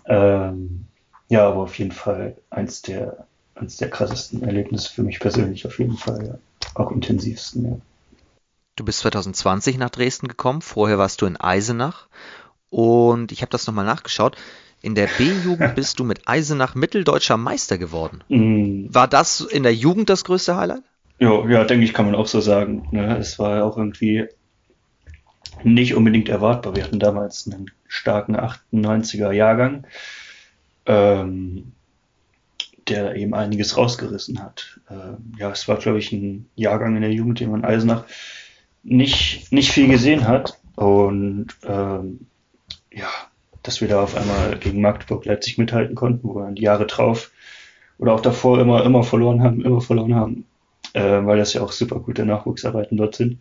[0.08, 0.86] Ähm,
[1.28, 5.78] ja, aber auf jeden Fall eins der, eins der krassesten Erlebnisse für mich persönlich, auf
[5.78, 6.39] jeden Fall, ja.
[6.74, 7.78] auch intensivsten, ja.
[8.76, 12.08] Du bist 2020 nach Dresden gekommen, vorher warst du in Eisenach
[12.69, 14.38] und ich habe das nochmal nachgeschaut.
[14.82, 18.24] In der B-Jugend bist du mit Eisenach mitteldeutscher Meister geworden.
[18.30, 18.94] Mm.
[18.94, 20.84] War das in der Jugend das größte Highlight?
[21.20, 22.88] Ja, ja, denke ich, kann man auch so sagen.
[22.92, 23.18] Ne?
[23.18, 24.28] Es war ja auch irgendwie
[25.63, 26.76] nicht unbedingt erwartbar.
[26.76, 29.86] Wir hatten damals einen starken 98er Jahrgang,
[30.86, 31.74] ähm,
[32.88, 34.80] der eben einiges rausgerissen hat.
[34.89, 38.06] Ähm, ja, es war, glaube ich, ein Jahrgang in der Jugend, den man Eisenach
[38.84, 40.58] nicht, nicht viel gesehen hat.
[40.76, 42.28] Und ähm,
[42.92, 43.10] ja,
[43.70, 47.32] dass wir da auf einmal gegen Magdeburg Leipzig mithalten konnten, wo wir die Jahre drauf
[48.00, 50.46] oder auch davor immer, immer verloren haben, immer verloren haben,
[50.94, 53.38] äh, weil das ja auch super gute Nachwuchsarbeiten dort sind.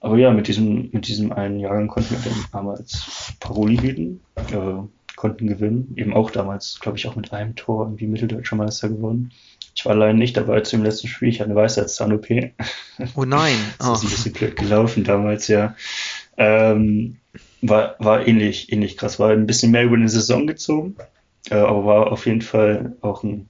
[0.00, 4.82] Aber ja, mit diesem, mit diesem einen Jahrgang konnten wir dann damals Paroli bieten, äh,
[5.14, 5.94] konnten gewinnen.
[5.94, 9.30] Eben auch damals, glaube ich, auch mit einem Tor irgendwie Mitteldeutscher Meister geworden.
[9.76, 11.28] Ich war allein nicht dabei zum letzten Spiel.
[11.28, 12.26] Ich hatte eine Weisheitszahn-OP.
[13.14, 13.54] Oh nein.
[13.78, 15.76] das ist ein bisschen blöd gelaufen damals, ja.
[16.36, 17.18] Ähm,
[17.62, 19.18] war, war ähnlich, ähnlich krass.
[19.18, 20.96] War ein bisschen mehr über eine Saison gezogen,
[21.50, 23.48] äh, aber war auf jeden Fall auch ein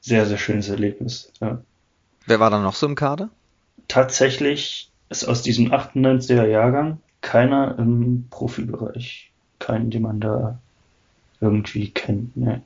[0.00, 1.32] sehr, sehr schönes Erlebnis.
[1.40, 1.60] Ja.
[2.26, 3.30] Wer war da noch so im Kader?
[3.88, 9.30] Tatsächlich ist aus diesem 98er Jahrgang keiner im Profibereich.
[9.58, 10.58] Keinen, den man da
[11.40, 12.36] irgendwie kennt.
[12.36, 12.60] Nee.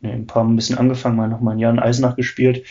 [0.00, 2.66] Nee, ein paar haben ein bisschen angefangen, mal nochmal ein Jahr in Eisenach gespielt.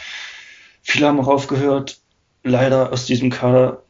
[0.82, 2.02] Viele haben auch aufgehört.
[2.44, 3.84] Leider aus diesem Kader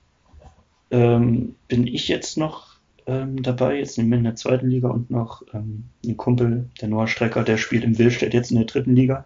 [0.91, 2.70] ähm, bin ich jetzt noch
[3.07, 7.43] ähm, dabei, jetzt in der zweiten Liga und noch ähm, ein Kumpel, der Noah Strecker,
[7.43, 9.25] der spielt im Willstedt jetzt in der dritten Liga.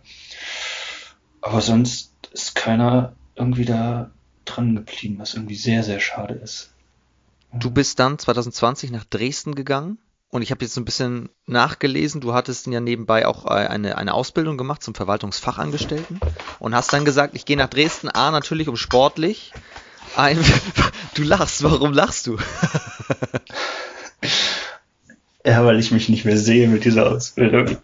[1.42, 4.12] Aber sonst ist keiner irgendwie da
[4.46, 6.72] dran geblieben, was irgendwie sehr, sehr schade ist.
[7.54, 9.98] Du bist dann 2020 nach Dresden gegangen
[10.30, 12.20] und ich habe jetzt ein bisschen nachgelesen.
[12.20, 16.20] Du hattest ja nebenbei auch äh, eine, eine Ausbildung gemacht zum Verwaltungsfachangestellten
[16.60, 19.54] und hast dann gesagt, ich gehe nach Dresden, A, natürlich um sportlich.
[20.15, 20.38] Ein,
[21.15, 22.38] du lachst, warum lachst du?
[25.46, 27.78] ja, weil ich mich nicht mehr sehe mit dieser Ausbildung.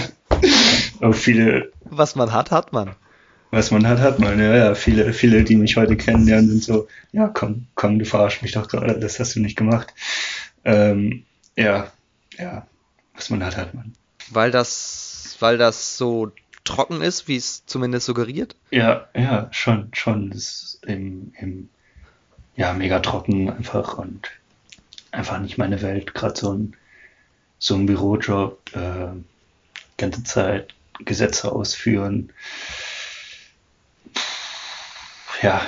[1.00, 1.72] auch viele.
[1.84, 2.94] Was man hat, hat man
[3.50, 4.38] was man hat, hat man.
[4.38, 8.42] Ja, ja, viele, viele, die mich heute kennenlernen, sind so, ja, komm, komm, du verarsch
[8.42, 9.94] mich doch gerade, das hast du nicht gemacht.
[10.64, 11.24] Ähm,
[11.56, 11.90] ja,
[12.36, 12.66] ja,
[13.14, 13.92] was man hat, hat man.
[14.30, 16.30] Weil das, weil das so
[16.68, 18.54] trocken ist, wie es zumindest suggeriert?
[18.70, 20.32] Ja, ja, schon, schon.
[20.32, 21.68] Ist im, im,
[22.56, 24.30] ja, mega trocken einfach und
[25.10, 26.14] einfach nicht meine Welt.
[26.14, 26.76] Gerade so ein,
[27.58, 29.08] so ein Bürojob, äh,
[29.96, 32.32] ganze Zeit Gesetze ausführen
[35.42, 35.62] ja,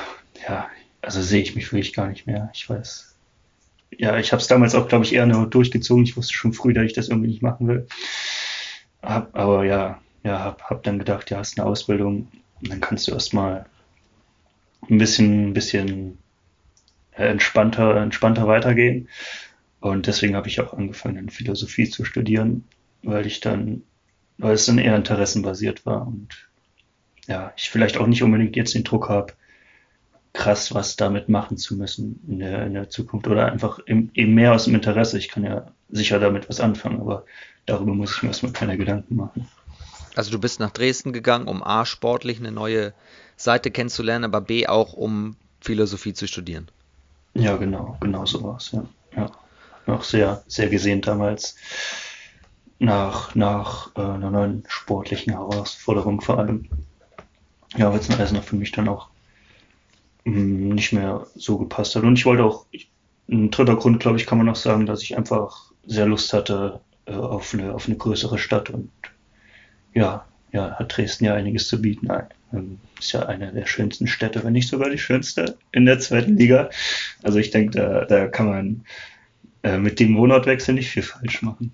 [0.48, 0.68] ja,
[1.02, 2.50] also sehe ich mich wirklich gar nicht mehr.
[2.54, 3.14] Ich weiß.
[3.98, 6.04] Ja, ich habe es damals auch, glaube ich, eher nur durchgezogen.
[6.04, 7.86] Ich wusste schon früh, dass ich das irgendwie nicht machen will.
[9.02, 12.28] Aber ja, ja, hab, hab dann gedacht, ja, hast eine Ausbildung,
[12.60, 13.66] dann kannst du erstmal
[14.88, 16.18] ein bisschen, ein bisschen
[17.12, 19.08] entspannter, entspannter weitergehen.
[19.80, 22.64] Und deswegen habe ich auch angefangen, Philosophie zu studieren,
[23.02, 23.82] weil ich dann,
[24.38, 26.48] weil es dann eher interessenbasiert war und
[27.26, 29.34] ja, ich vielleicht auch nicht unbedingt jetzt den Druck habe,
[30.32, 34.52] krass was damit machen zu müssen in der, in der Zukunft oder einfach eben mehr
[34.52, 35.18] aus dem Interesse.
[35.18, 37.24] Ich kann ja sicher damit was anfangen, aber
[37.66, 39.48] darüber muss ich mir erstmal keine Gedanken machen.
[40.16, 42.92] Also du bist nach Dresden gegangen, um A, sportlich eine neue
[43.36, 46.68] Seite kennenzulernen, aber B, auch um Philosophie zu studieren.
[47.34, 48.84] Ja, genau, genau so war es, ja.
[49.16, 49.30] ja.
[49.86, 51.56] Noch sehr, sehr gesehen damals
[52.78, 56.68] nach, nach äh, einer neuen sportlichen Herausforderung vor allem.
[57.76, 59.10] Ja, wird es also noch für mich dann auch
[60.24, 62.02] Mm, nicht mehr so gepasst hat.
[62.02, 62.66] Und ich wollte auch,
[63.28, 66.80] ein dritter Grund, glaube ich, kann man noch sagen, dass ich einfach sehr Lust hatte
[67.06, 68.90] äh, auf, eine, auf eine größere Stadt und
[69.94, 72.08] ja, ja, hat Dresden ja einiges zu bieten.
[72.52, 76.36] Ähm, ist ja eine der schönsten Städte, wenn nicht sogar die schönste in der zweiten
[76.36, 76.70] Liga.
[77.22, 78.84] Also ich denke, da, da kann man
[79.62, 81.72] äh, mit dem Wohnortwechsel nicht viel falsch machen.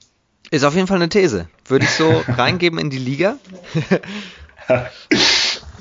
[0.50, 1.48] Ist auf jeden Fall eine These.
[1.64, 3.38] Würde ich so reingeben in die Liga.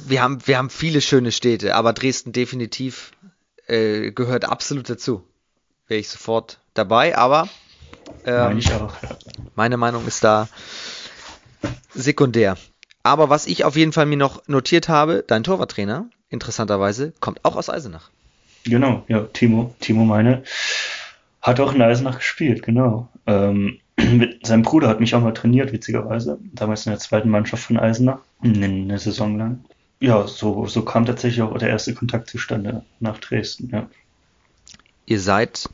[0.08, 3.12] wir haben, wir haben viele schöne Städte, aber Dresden definitiv
[3.68, 5.24] äh, gehört absolut dazu.
[5.88, 7.48] Wäre ich sofort dabei, aber
[8.26, 8.96] ähm, meine, auch,
[9.56, 10.48] meine Meinung ist da
[11.94, 12.58] sekundär.
[13.04, 17.56] Aber was ich auf jeden Fall mir noch notiert habe, dein Torwarttrainer, interessanterweise, kommt auch
[17.56, 18.10] aus Eisenach.
[18.64, 20.44] Genau, ja, Timo, Timo meine,
[21.42, 23.10] hat auch in Eisenach gespielt, genau.
[23.28, 23.80] Ähm,
[24.44, 28.20] sein Bruder hat mich auch mal trainiert, witzigerweise, damals in der zweiten Mannschaft von Eisenach,
[28.42, 29.64] eine Saison lang
[30.00, 33.90] ja, so, so kam tatsächlich auch der erste Kontakt zustande nach Dresden, ja.
[35.06, 35.70] Ihr seid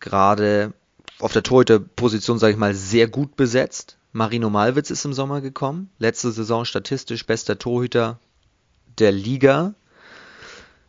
[0.00, 0.72] gerade
[1.18, 3.98] auf der Torhüter-Position, sage ich mal, sehr gut besetzt.
[4.14, 5.90] Marino Malwitz ist im Sommer gekommen.
[5.98, 8.20] Letzte Saison statistisch bester Torhüter
[8.98, 9.74] der Liga.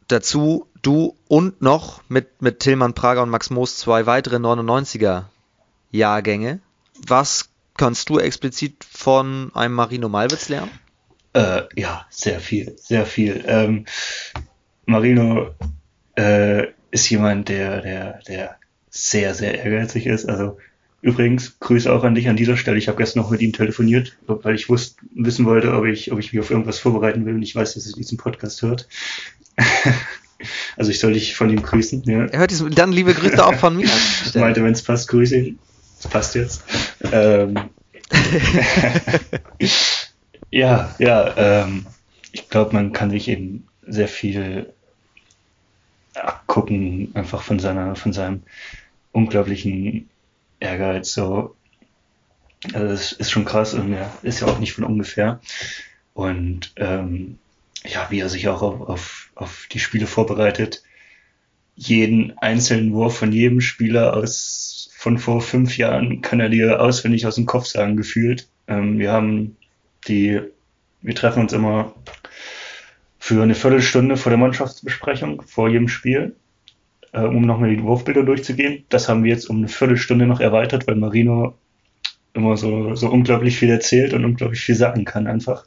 [0.07, 5.23] Dazu du und noch mit, mit Tillmann Prager und Max Moos zwei weitere 99er
[5.89, 6.59] Jahrgänge.
[7.07, 10.69] Was kannst du explizit von einem Marino Malwitz lernen?
[11.33, 13.43] Äh, ja, sehr viel, sehr viel.
[13.47, 13.85] Ähm,
[14.85, 15.49] Marino
[16.15, 18.59] äh, ist jemand, der, der, der
[18.91, 20.29] sehr, sehr ehrgeizig ist.
[20.29, 20.59] Also
[21.05, 22.77] übrigens, Grüße auch an dich an dieser Stelle.
[22.77, 26.19] Ich habe gestern noch mit ihm telefoniert, weil ich wusste, wissen wollte, ob ich, ob
[26.19, 28.87] ich mich auf irgendwas vorbereiten will und ich weiß, dass er diesen Podcast hört.
[30.77, 32.03] also ich soll dich von ihm grüßen.
[32.05, 32.25] Ja.
[32.25, 33.89] Er hört diesen, dann liebe Grüße auch von mir.
[34.25, 35.59] Ich meinte, wenn es passt, grüße ihn.
[35.99, 36.63] Es passt jetzt.
[37.11, 37.55] Ähm,
[40.55, 41.85] Ja, ja, ähm,
[42.31, 44.71] ich glaube, man kann sich eben sehr viel
[46.13, 48.43] abgucken, einfach von seiner, von seinem
[49.11, 50.09] unglaublichen
[50.59, 51.13] Ehrgeiz.
[51.13, 51.55] So,
[52.73, 55.39] also das ist schon krass und ja, ist ja auch nicht von ungefähr.
[56.13, 57.37] Und ähm,
[57.83, 60.83] ja, wie er sich auch auf, auf, auf die Spiele vorbereitet.
[61.75, 67.27] Jeden einzelnen Wurf von jedem Spieler aus von vor fünf Jahren kann er dir auswendig
[67.27, 68.47] aus dem Kopf sagen, gefühlt.
[68.67, 69.55] Ähm, wir haben
[70.07, 70.41] die,
[71.01, 71.93] wir treffen uns immer
[73.19, 76.35] für eine Viertelstunde vor der Mannschaftsbesprechung, vor jedem Spiel,
[77.15, 78.85] äh, um nochmal die Wurfbilder durchzugehen.
[78.89, 81.55] Das haben wir jetzt um eine Viertelstunde noch erweitert, weil Marino
[82.33, 85.65] immer so, so unglaublich viel erzählt und unglaublich viel sagen kann einfach.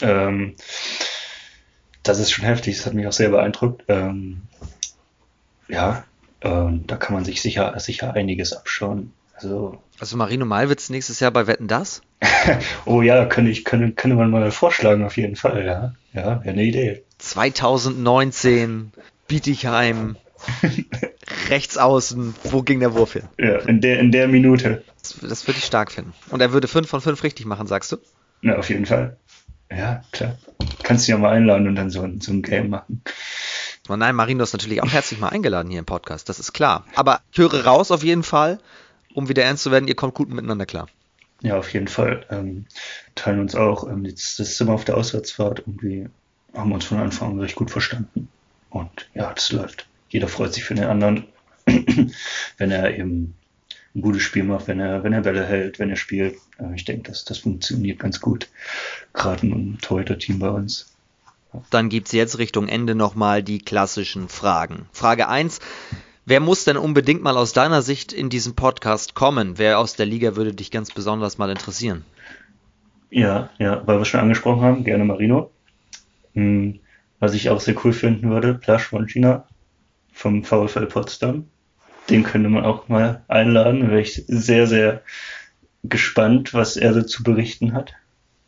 [0.00, 0.54] Ähm,
[2.02, 3.84] das ist schon heftig, das hat mich auch sehr beeindruckt.
[3.86, 4.42] Ähm,
[5.68, 6.04] ja,
[6.40, 9.12] äh, da kann man sich sicher, sicher einiges abschauen.
[9.34, 12.02] Also, also Marino Malwitz nächstes Jahr bei Wetten das?
[12.84, 15.94] oh ja, könnte ich, könnte, könnte man mal vorschlagen, auf jeden Fall, ja.
[16.12, 17.04] Ja, wäre eine Idee.
[17.18, 18.92] 2019,
[19.28, 20.16] Bietigheim,
[21.48, 23.24] rechts außen, wo ging der Wurf hin?
[23.38, 24.82] Ja, in der, in der Minute.
[25.00, 26.12] Das, das würde ich stark finden.
[26.30, 27.96] Und er würde 5 von 5 richtig machen, sagst du?
[28.40, 29.16] Na, auf jeden Fall.
[29.70, 30.36] Ja, klar.
[30.82, 33.02] Kannst du ja mal einladen und dann so, ein, so ein Game machen.
[33.88, 36.86] Oh nein, Marino ist natürlich auch herzlich mal eingeladen hier im Podcast, das ist klar.
[36.94, 38.58] Aber ich höre raus auf jeden Fall,
[39.14, 40.88] um wieder ernst zu werden, ihr kommt gut miteinander klar.
[41.42, 42.24] Ja, auf jeden Fall.
[42.30, 42.66] Ähm,
[43.16, 43.88] teilen uns auch.
[43.88, 46.08] Ähm, jetzt, das Zimmer auf der Auswärtsfahrt irgendwie
[46.54, 48.28] haben wir uns von Anfang an recht gut verstanden.
[48.70, 49.86] Und ja, das läuft.
[50.12, 51.24] Jeder freut sich für den anderen,
[51.66, 53.34] wenn er eben
[53.94, 56.36] ein gutes Spiel macht, wenn er, wenn er Bälle hält, wenn er spielt.
[56.58, 58.48] Äh, ich denke, das, das funktioniert ganz gut.
[59.14, 60.94] Gerade ein Torhüter-Team bei uns.
[61.70, 64.86] Dann gibt es jetzt Richtung Ende nochmal die klassischen Fragen.
[64.92, 65.60] Frage 1.
[66.26, 69.56] Wer muss denn unbedingt mal aus deiner Sicht in diesen Podcast kommen?
[69.56, 72.04] Wer aus der Liga würde dich ganz besonders mal interessieren?
[73.08, 75.50] Ja, ja, weil wir schon angesprochen haben, gerne Marino.
[76.34, 76.80] Hm,
[77.18, 79.46] was ich auch sehr cool finden würde, Plasch von China
[80.12, 81.48] vom VfL Potsdam.
[82.10, 83.80] Den könnte man auch mal einladen.
[83.80, 85.02] Da wäre ich sehr, sehr
[85.84, 87.94] gespannt, was er so zu berichten hat,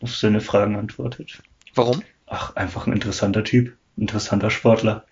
[0.01, 1.43] auf seine Fragen antwortet.
[1.75, 2.03] Warum?
[2.27, 5.05] Ach, einfach ein interessanter Typ, interessanter Sportler.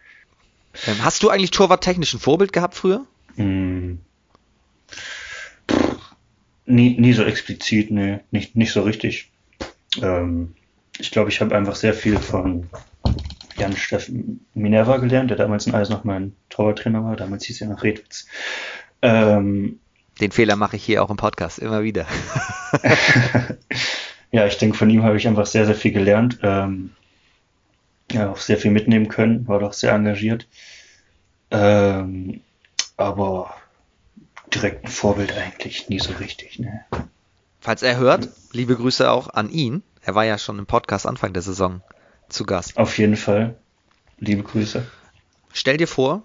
[0.87, 3.05] Ähm, hast du eigentlich torwarttechnisch ein Vorbild gehabt früher?
[3.37, 3.99] Hm.
[6.65, 9.31] Nie, nie so explizit, nee, nicht, nicht so richtig.
[10.01, 10.55] Ähm,
[10.99, 12.69] ich glaube, ich habe einfach sehr viel von
[13.57, 17.17] Jan Steffen Minerva gelernt, der damals in Eisnach mein Torwarttrainer war.
[17.17, 18.27] Damals hieß er noch Redwitz.
[19.03, 19.81] Ähm,
[20.21, 22.07] Den Fehler mache ich hier auch im Podcast immer wieder.
[24.31, 26.39] ja, ich denke, von ihm habe ich einfach sehr, sehr viel gelernt.
[26.43, 26.91] Ähm,
[28.11, 30.47] ja, auch sehr viel mitnehmen können, war doch sehr engagiert.
[31.51, 32.41] Ähm,
[32.97, 33.55] aber
[34.55, 36.59] direkt ein Vorbild eigentlich nie so richtig.
[36.59, 36.85] Ne?
[37.61, 39.83] Falls er hört, liebe Grüße auch an ihn.
[40.03, 41.81] Er war ja schon im Podcast Anfang der Saison
[42.33, 42.77] zu Gast.
[42.77, 43.57] Auf jeden Fall.
[44.19, 44.87] Liebe Grüße.
[45.53, 46.23] Stell dir vor,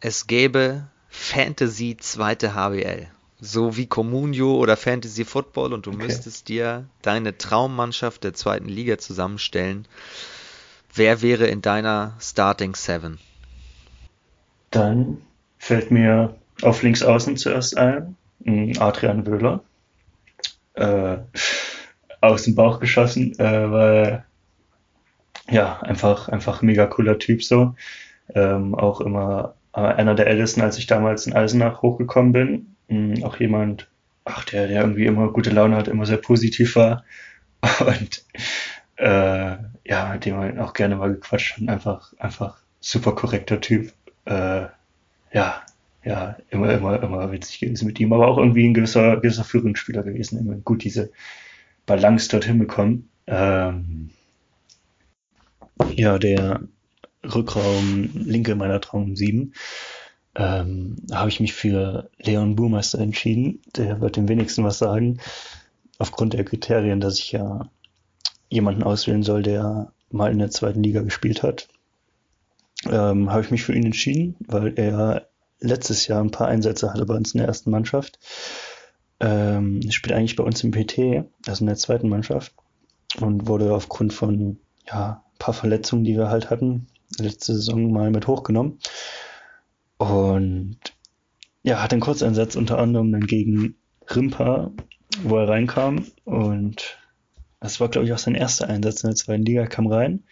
[0.00, 3.08] es gäbe Fantasy zweite HBL.
[3.38, 6.04] So wie Comunio oder Fantasy Football und du okay.
[6.04, 9.86] müsstest dir deine Traummannschaft der zweiten Liga zusammenstellen.
[10.94, 13.18] Wer wäre in deiner Starting Seven?
[14.70, 15.18] Dann
[15.58, 18.16] fällt mir auf links außen zuerst ein
[18.78, 19.62] Adrian Wöhler.
[20.74, 21.18] Äh,
[22.20, 24.25] aus dem Bauch geschossen, äh, weil
[25.50, 27.74] ja, einfach, einfach mega cooler Typ so.
[28.34, 32.76] Ähm, auch immer äh, einer der ältesten, als ich damals in Eisenach hochgekommen bin.
[32.88, 33.88] Ähm, auch jemand,
[34.24, 37.04] ach, der, der irgendwie immer gute Laune hat, immer sehr positiv war.
[37.80, 38.24] Und
[38.96, 43.92] äh, ja, mit dem man auch gerne mal gequatscht und einfach, einfach super korrekter Typ.
[44.24, 44.66] Äh,
[45.32, 45.62] ja,
[46.04, 50.02] ja, immer, immer, immer witzig gewesen mit ihm, aber auch irgendwie ein gewisser, gewisser Führungsspieler
[50.02, 51.10] gewesen, immer gut diese
[51.84, 53.10] Balance dort hinbekommen.
[53.26, 54.10] Ähm,
[55.94, 56.60] ja, der
[57.24, 59.52] Rückraum linke meiner Traum 7
[60.36, 63.62] ähm, habe ich mich für Leon Burmeister entschieden.
[63.74, 65.18] Der wird dem wenigsten was sagen.
[65.98, 67.70] Aufgrund der Kriterien, dass ich ja
[68.50, 71.68] jemanden auswählen soll, der mal in der zweiten Liga gespielt hat,
[72.88, 75.28] ähm, habe ich mich für ihn entschieden, weil er
[75.60, 78.18] letztes Jahr ein paar Einsätze hatte bei uns in der ersten Mannschaft.
[79.18, 82.52] Ähm, spielt eigentlich bei uns im PT, also in der zweiten Mannschaft,
[83.18, 86.86] und wurde aufgrund von ja, ein paar Verletzungen, die wir halt hatten,
[87.18, 88.78] letzte Saison mal mit hochgenommen.
[89.98, 90.78] Und
[91.62, 93.76] ja, hat einen Kurzeinsatz unter anderem dann gegen
[94.14, 94.72] Rimpa,
[95.22, 96.06] wo er reinkam.
[96.24, 96.98] Und
[97.60, 100.24] das war, glaube ich, auch sein erster Einsatz in der zweiten Liga, kam rein,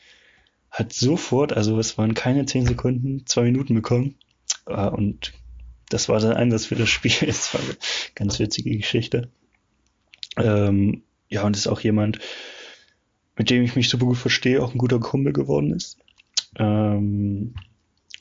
[0.71, 4.17] hat sofort, also es waren keine zehn Sekunden, zwei Minuten bekommen.
[4.67, 5.33] Und
[5.89, 7.13] das war sein Einsatz für das Spiel.
[7.27, 7.77] Das war eine
[8.15, 9.31] ganz witzige Geschichte.
[10.37, 12.19] Ähm, ja, und ist auch jemand,
[13.37, 15.99] mit dem ich mich super gut verstehe, auch ein guter Kumpel geworden ist.
[16.57, 17.55] Ähm,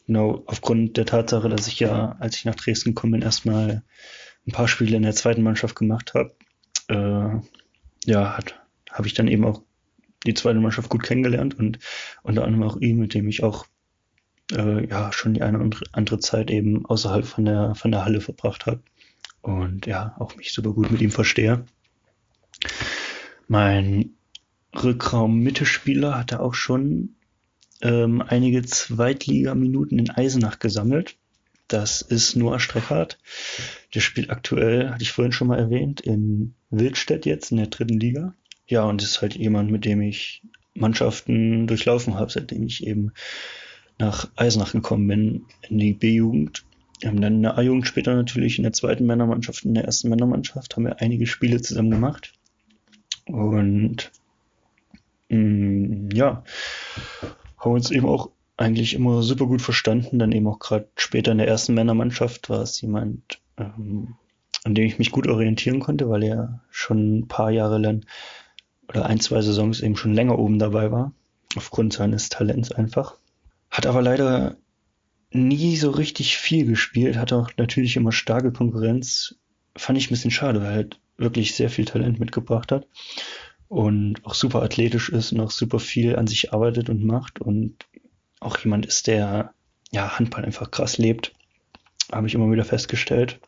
[0.07, 3.83] genau, aufgrund der Tatsache, dass ich ja, als ich nach Dresden gekommen bin, erstmal
[4.47, 6.35] ein paar Spiele in der zweiten Mannschaft gemacht habe,
[6.89, 8.39] äh, ja,
[8.91, 9.61] habe ich dann eben auch
[10.25, 11.79] die zweite Mannschaft gut kennengelernt und
[12.23, 13.65] unter anderem auch ihn, mit dem ich auch
[14.51, 18.21] äh, ja schon die eine oder andere Zeit eben außerhalb von der von der Halle
[18.21, 18.81] verbracht habe
[19.41, 21.65] und ja auch mich super gut mit ihm verstehe.
[23.47, 24.11] Mein
[24.75, 27.15] Rückraum-Mittelspieler hatte auch schon
[27.81, 31.17] ähm, einige Zweitligaminuten in Eisenach gesammelt.
[31.67, 33.17] Das ist Noah Streckhardt.
[33.93, 37.99] Der spielt aktuell, hatte ich vorhin schon mal erwähnt, in Wildstedt jetzt in der dritten
[37.99, 38.33] Liga.
[38.67, 40.43] Ja, und ist halt jemand, mit dem ich
[40.73, 43.11] Mannschaften durchlaufen habe, seitdem ich eben
[43.99, 46.65] nach Eisenach gekommen bin, in die B-Jugend.
[46.99, 50.09] Wir haben dann in der A-Jugend später natürlich in der zweiten Männermannschaft, in der ersten
[50.09, 52.33] Männermannschaft, haben wir einige Spiele zusammen gemacht.
[53.25, 54.11] Und
[55.33, 56.43] mh, mm, ja,
[57.57, 60.19] haben uns eben auch eigentlich immer super gut verstanden.
[60.19, 64.15] Dann eben auch gerade später in der ersten Männermannschaft war es jemand, ähm,
[64.63, 68.05] an dem ich mich gut orientieren konnte, weil er schon ein paar Jahre lang
[68.87, 71.13] oder ein, zwei Saisons eben schon länger oben dabei war,
[71.55, 73.17] aufgrund seines Talents einfach.
[73.71, 74.57] Hat aber leider
[75.31, 79.35] nie so richtig viel gespielt, hat auch natürlich immer starke Konkurrenz.
[79.75, 82.85] Fand ich ein bisschen schade, weil er halt wirklich sehr viel Talent mitgebracht hat
[83.73, 87.87] und auch super athletisch ist und auch super viel an sich arbeitet und macht und
[88.39, 89.55] auch jemand ist, der
[89.91, 91.33] ja Handball einfach krass lebt,
[92.11, 93.39] habe ich immer wieder festgestellt.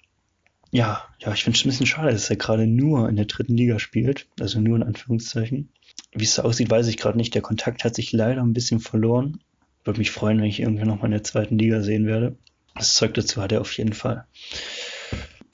[0.72, 3.56] Ja, ja, ich finde es ein bisschen schade, dass er gerade nur in der dritten
[3.56, 5.70] Liga spielt, also nur in Anführungszeichen.
[6.12, 7.36] Wie es aussieht, weiß ich gerade nicht.
[7.36, 9.42] Der Kontakt hat sich leider ein bisschen verloren.
[9.84, 12.36] Würde mich freuen, wenn ich irgendwann nochmal in der zweiten Liga sehen werde.
[12.74, 14.26] Das Zeug dazu hat er auf jeden Fall.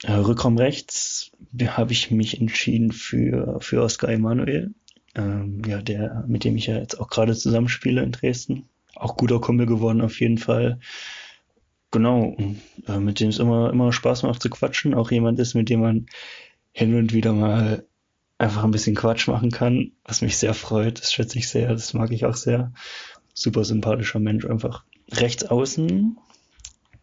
[0.02, 1.30] Äh, Rückraum rechts
[1.66, 4.74] habe ich mich entschieden für, für Oscar Emanuel,
[5.14, 8.68] ähm, ja, der, mit dem ich ja jetzt auch gerade zusammenspiele in Dresden.
[8.94, 10.80] Auch guter Kumpel geworden auf jeden Fall.
[11.90, 12.36] Genau,
[12.86, 14.94] äh, mit dem es immer, immer Spaß macht zu quatschen.
[14.94, 16.06] Auch jemand ist, mit dem man
[16.72, 17.86] hin und wieder mal
[18.38, 21.00] einfach ein bisschen Quatsch machen kann, was mich sehr freut.
[21.00, 22.72] Das schätze ich sehr, das mag ich auch sehr.
[23.34, 26.18] Super sympathischer Mensch, einfach rechts außen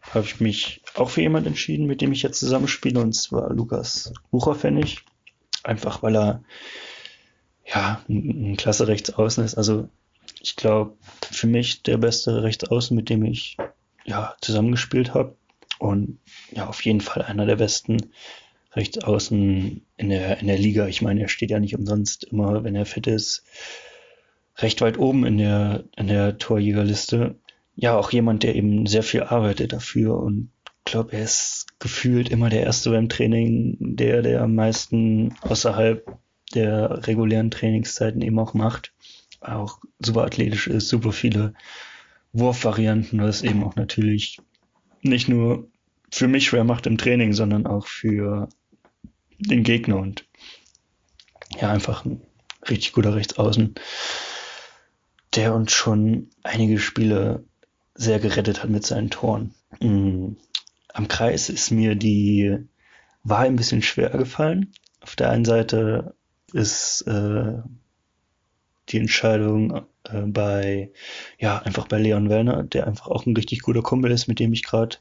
[0.02, 4.12] habe ich mich auch für jemand entschieden, mit dem ich jetzt zusammenspiele, und zwar Lukas
[4.30, 5.04] Bucherpfennig.
[5.62, 6.42] Einfach weil er
[7.66, 9.56] ja ein, ein klasse Rechtsaußen ist.
[9.56, 9.88] Also
[10.40, 10.96] ich glaube,
[11.30, 13.56] für mich der beste Rechtsaußen, mit dem ich
[14.04, 15.36] ja zusammengespielt habe.
[15.78, 16.18] Und
[16.52, 18.12] ja, auf jeden Fall einer der besten
[18.72, 20.86] Rechtsaußen in der, in der Liga.
[20.86, 23.44] Ich meine, er steht ja nicht umsonst immer, wenn er fit ist,
[24.58, 27.36] recht weit oben in der, in der Torjägerliste
[27.80, 30.50] ja auch jemand, der eben sehr viel arbeitet dafür und
[30.84, 36.04] glaube, er ist gefühlt immer der Erste beim Training, der, der am meisten außerhalb
[36.54, 38.92] der regulären Trainingszeiten eben auch macht.
[39.40, 41.54] Auch super athletisch ist, super viele
[42.32, 44.38] Wurfvarianten, was eben auch natürlich
[45.00, 45.68] nicht nur
[46.10, 48.48] für mich schwer macht im Training, sondern auch für
[49.38, 50.26] den Gegner und
[51.60, 52.20] ja, einfach ein
[52.68, 53.74] richtig guter Rechtsaußen,
[55.34, 57.44] der uns schon einige Spiele
[58.00, 59.54] sehr gerettet hat mit seinen Toren.
[59.78, 60.38] Mhm.
[60.94, 62.56] Am Kreis ist mir die
[63.22, 64.72] Wahl ein bisschen schwer gefallen.
[65.00, 66.14] Auf der einen Seite
[66.54, 67.58] ist äh,
[68.88, 70.90] die Entscheidung äh, bei,
[71.38, 74.54] ja, einfach bei Leon Werner, der einfach auch ein richtig guter Kumpel ist, mit dem
[74.54, 74.96] ich gerade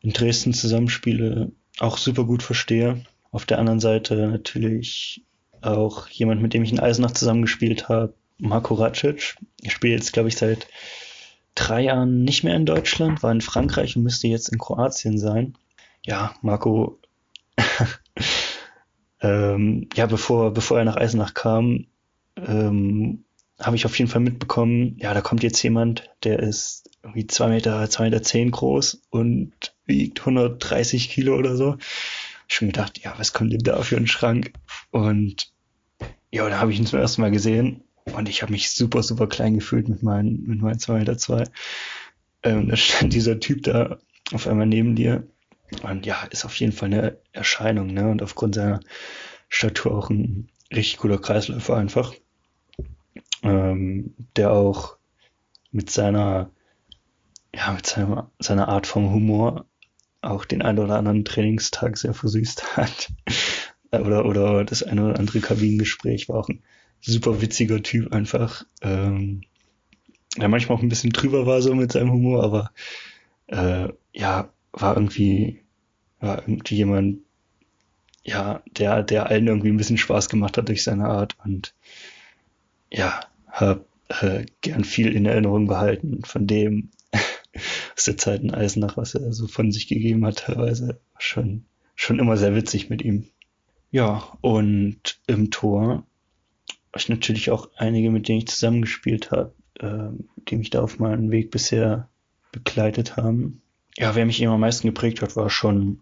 [0.00, 3.02] in Dresden zusammenspiele, auch super gut verstehe.
[3.32, 5.24] Auf der anderen Seite natürlich
[5.60, 9.36] auch jemand, mit dem ich in Eisenach zusammengespielt habe, Marco Racic.
[9.60, 10.68] Ich spiele jetzt, glaube ich, seit
[11.58, 15.54] drei Jahren nicht mehr in Deutschland, war in Frankreich und müsste jetzt in Kroatien sein.
[16.04, 16.98] Ja, Marco,
[19.20, 21.86] ähm, ja, bevor, bevor er nach Eisenach kam,
[22.36, 23.24] ähm,
[23.60, 27.48] habe ich auf jeden Fall mitbekommen, ja, da kommt jetzt jemand, der ist irgendwie zwei
[27.48, 29.52] Meter, zwei Meter zehn groß und
[29.84, 31.76] wiegt 130 Kilo oder so.
[32.46, 34.52] Schon gedacht, ja, was kommt denn da für ein Schrank?
[34.90, 35.52] Und
[36.30, 37.82] ja, da habe ich ihn zum ersten Mal gesehen
[38.14, 41.44] und ich habe mich super, super klein gefühlt mit meinen, mit meinen 2 Meter 2.
[42.42, 43.98] Ähm, da stand dieser Typ da
[44.32, 45.26] auf einmal neben dir.
[45.82, 48.08] Und ja, ist auf jeden Fall eine Erscheinung, ne?
[48.08, 48.80] Und aufgrund seiner
[49.48, 52.14] Statur auch ein richtig cooler Kreisläufer einfach.
[53.42, 54.96] Ähm, der auch
[55.70, 56.50] mit seiner,
[57.54, 59.66] ja, mit seiner, seiner Art vom Humor
[60.20, 63.08] auch den einen oder anderen Trainingstag sehr versüßt hat.
[63.92, 66.62] oder, oder das eine oder andere Kabinengespräch war auch ein
[67.00, 68.64] super witziger Typ einfach.
[68.82, 69.42] Ähm,
[70.36, 72.70] der manchmal auch ein bisschen drüber war so mit seinem Humor, aber
[73.46, 75.60] äh, ja, war irgendwie,
[76.20, 77.20] war irgendwie jemand,
[78.24, 81.74] ja, der, der allen irgendwie ein bisschen Spaß gemacht hat durch seine Art und
[82.90, 83.20] ja,
[83.50, 86.90] hab äh, gern viel in Erinnerung behalten von dem
[87.96, 92.18] aus der Zeit in Eisenach, was er so von sich gegeben hat, teilweise schon, schon
[92.18, 93.26] immer sehr witzig mit ihm.
[93.90, 96.04] Ja, und im Tor
[96.96, 100.08] ich natürlich auch einige, mit denen ich zusammengespielt habe, äh,
[100.48, 102.08] die mich da auf meinem Weg bisher
[102.52, 103.62] begleitet haben.
[103.96, 106.00] Ja, wer mich eben am meisten geprägt hat, war schon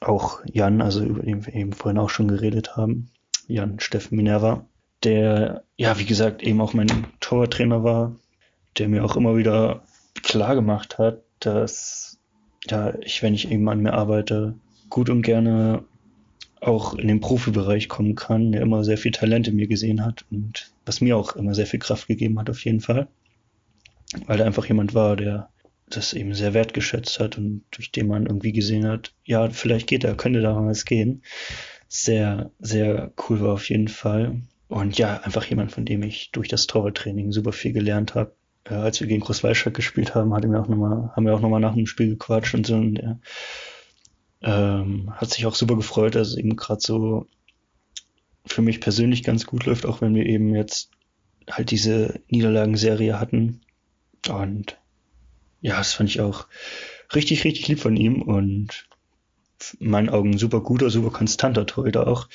[0.00, 3.10] auch Jan, also über den wir eben vorhin auch schon geredet haben.
[3.46, 4.66] Jan Steffen Minerva,
[5.04, 8.16] der, ja, wie gesagt, eben auch mein Torwarttrainer war,
[8.78, 9.82] der mir auch immer wieder
[10.22, 12.18] klar gemacht hat, dass
[12.68, 14.54] ja, ich, wenn ich eben an mir arbeite,
[14.90, 15.84] gut und gerne
[16.60, 20.24] auch in den Profibereich kommen kann, der immer sehr viel Talent in mir gesehen hat
[20.30, 23.08] und was mir auch immer sehr viel Kraft gegeben hat auf jeden Fall,
[24.26, 25.50] weil er einfach jemand war, der
[25.88, 30.04] das eben sehr wertgeschätzt hat und durch den man irgendwie gesehen hat, ja, vielleicht geht
[30.04, 31.22] er, könnte da was gehen.
[31.88, 34.40] Sehr, sehr cool war auf jeden Fall.
[34.68, 38.34] Und ja, einfach jemand, von dem ich durch das Torwarttraining super viel gelernt habe.
[38.64, 41.34] Äh, als wir gegen Großwaldstadt gespielt haben, hat er mir auch noch mal, haben wir
[41.34, 42.74] auch nochmal nach dem Spiel gequatscht und so.
[42.74, 43.20] Und er
[44.46, 47.26] ähm, hat sich auch super gefreut, dass es eben gerade so
[48.46, 50.90] für mich persönlich ganz gut läuft, auch wenn wir eben jetzt
[51.50, 53.60] halt diese Niederlagenserie hatten.
[54.28, 54.78] Und
[55.60, 56.46] ja, das fand ich auch
[57.14, 58.88] richtig, richtig lieb von ihm und
[59.80, 62.28] in meinen Augen super guter, super konstanter Torhüter auch.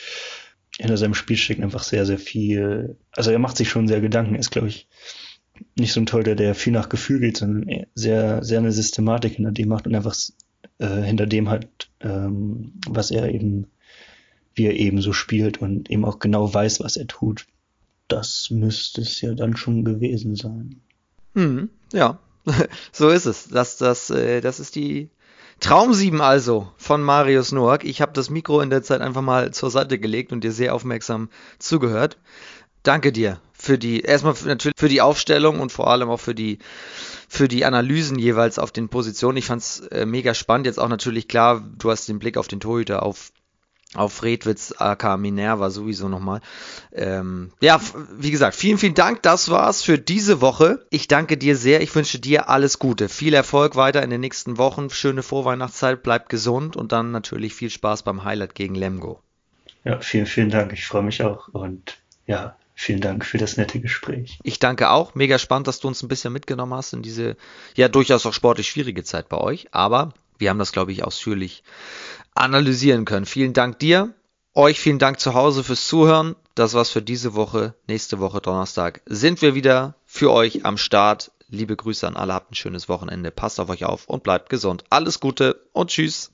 [0.77, 2.97] Hinter seinem Spiel steckt einfach sehr, sehr viel.
[3.11, 4.35] Also er macht sich schon sehr Gedanken.
[4.35, 4.87] Er ist, glaube ich,
[5.77, 9.51] nicht so ein Torhüter, der viel nach Gefühl geht, sondern sehr, sehr eine Systematik hinter
[9.51, 10.15] dem macht und einfach
[10.81, 13.67] äh, hinter dem hat, ähm, was er eben,
[14.55, 17.45] wie er eben so spielt und eben auch genau weiß, was er tut.
[18.07, 20.81] Das müsste es ja dann schon gewesen sein.
[21.35, 22.19] Hm, ja,
[22.91, 23.47] so ist es.
[23.49, 25.09] Das, das, äh, das ist die
[25.59, 27.83] Traum 7 also von Marius Noack.
[27.83, 30.73] Ich habe das Mikro in der Zeit einfach mal zur Seite gelegt und dir sehr
[30.73, 31.29] aufmerksam
[31.59, 32.17] zugehört.
[32.81, 36.57] Danke dir für die, erstmal natürlich für die Aufstellung und vor allem auch für die,
[37.33, 39.37] für die Analysen jeweils auf den Positionen.
[39.37, 40.65] Ich fand's äh, mega spannend.
[40.65, 43.31] Jetzt auch natürlich klar, du hast den Blick auf den Torhüter, auf
[43.93, 46.41] auf Redwitz AK Minerva sowieso nochmal.
[46.93, 47.79] Ähm, ja,
[48.17, 49.21] wie gesagt, vielen, vielen Dank.
[49.21, 50.85] Das war's für diese Woche.
[50.89, 51.81] Ich danke dir sehr.
[51.81, 53.07] Ich wünsche dir alles Gute.
[53.07, 54.89] Viel Erfolg weiter in den nächsten Wochen.
[54.89, 56.03] Schöne Vorweihnachtszeit.
[56.03, 59.21] Bleib gesund und dann natürlich viel Spaß beim Highlight gegen Lemgo.
[59.85, 60.73] Ja, vielen, vielen Dank.
[60.73, 64.39] Ich freue mich auch und ja, vielen Dank für das nette Gespräch.
[64.43, 65.15] Ich danke auch.
[65.15, 67.37] Mega spannend, dass du uns ein bisschen mitgenommen hast in diese
[67.75, 69.67] ja durchaus auch sportlich schwierige Zeit bei euch.
[69.71, 71.63] Aber wir haben das, glaube ich, ausführlich
[72.33, 73.25] analysieren können.
[73.25, 74.13] Vielen Dank dir.
[74.53, 76.35] Euch vielen Dank zu Hause fürs Zuhören.
[76.55, 77.75] Das war's für diese Woche.
[77.87, 81.31] Nächste Woche Donnerstag sind wir wieder für euch am Start.
[81.47, 83.31] Liebe Grüße an alle, habt ein schönes Wochenende.
[83.31, 84.83] Passt auf euch auf und bleibt gesund.
[84.89, 86.31] Alles Gute und tschüss.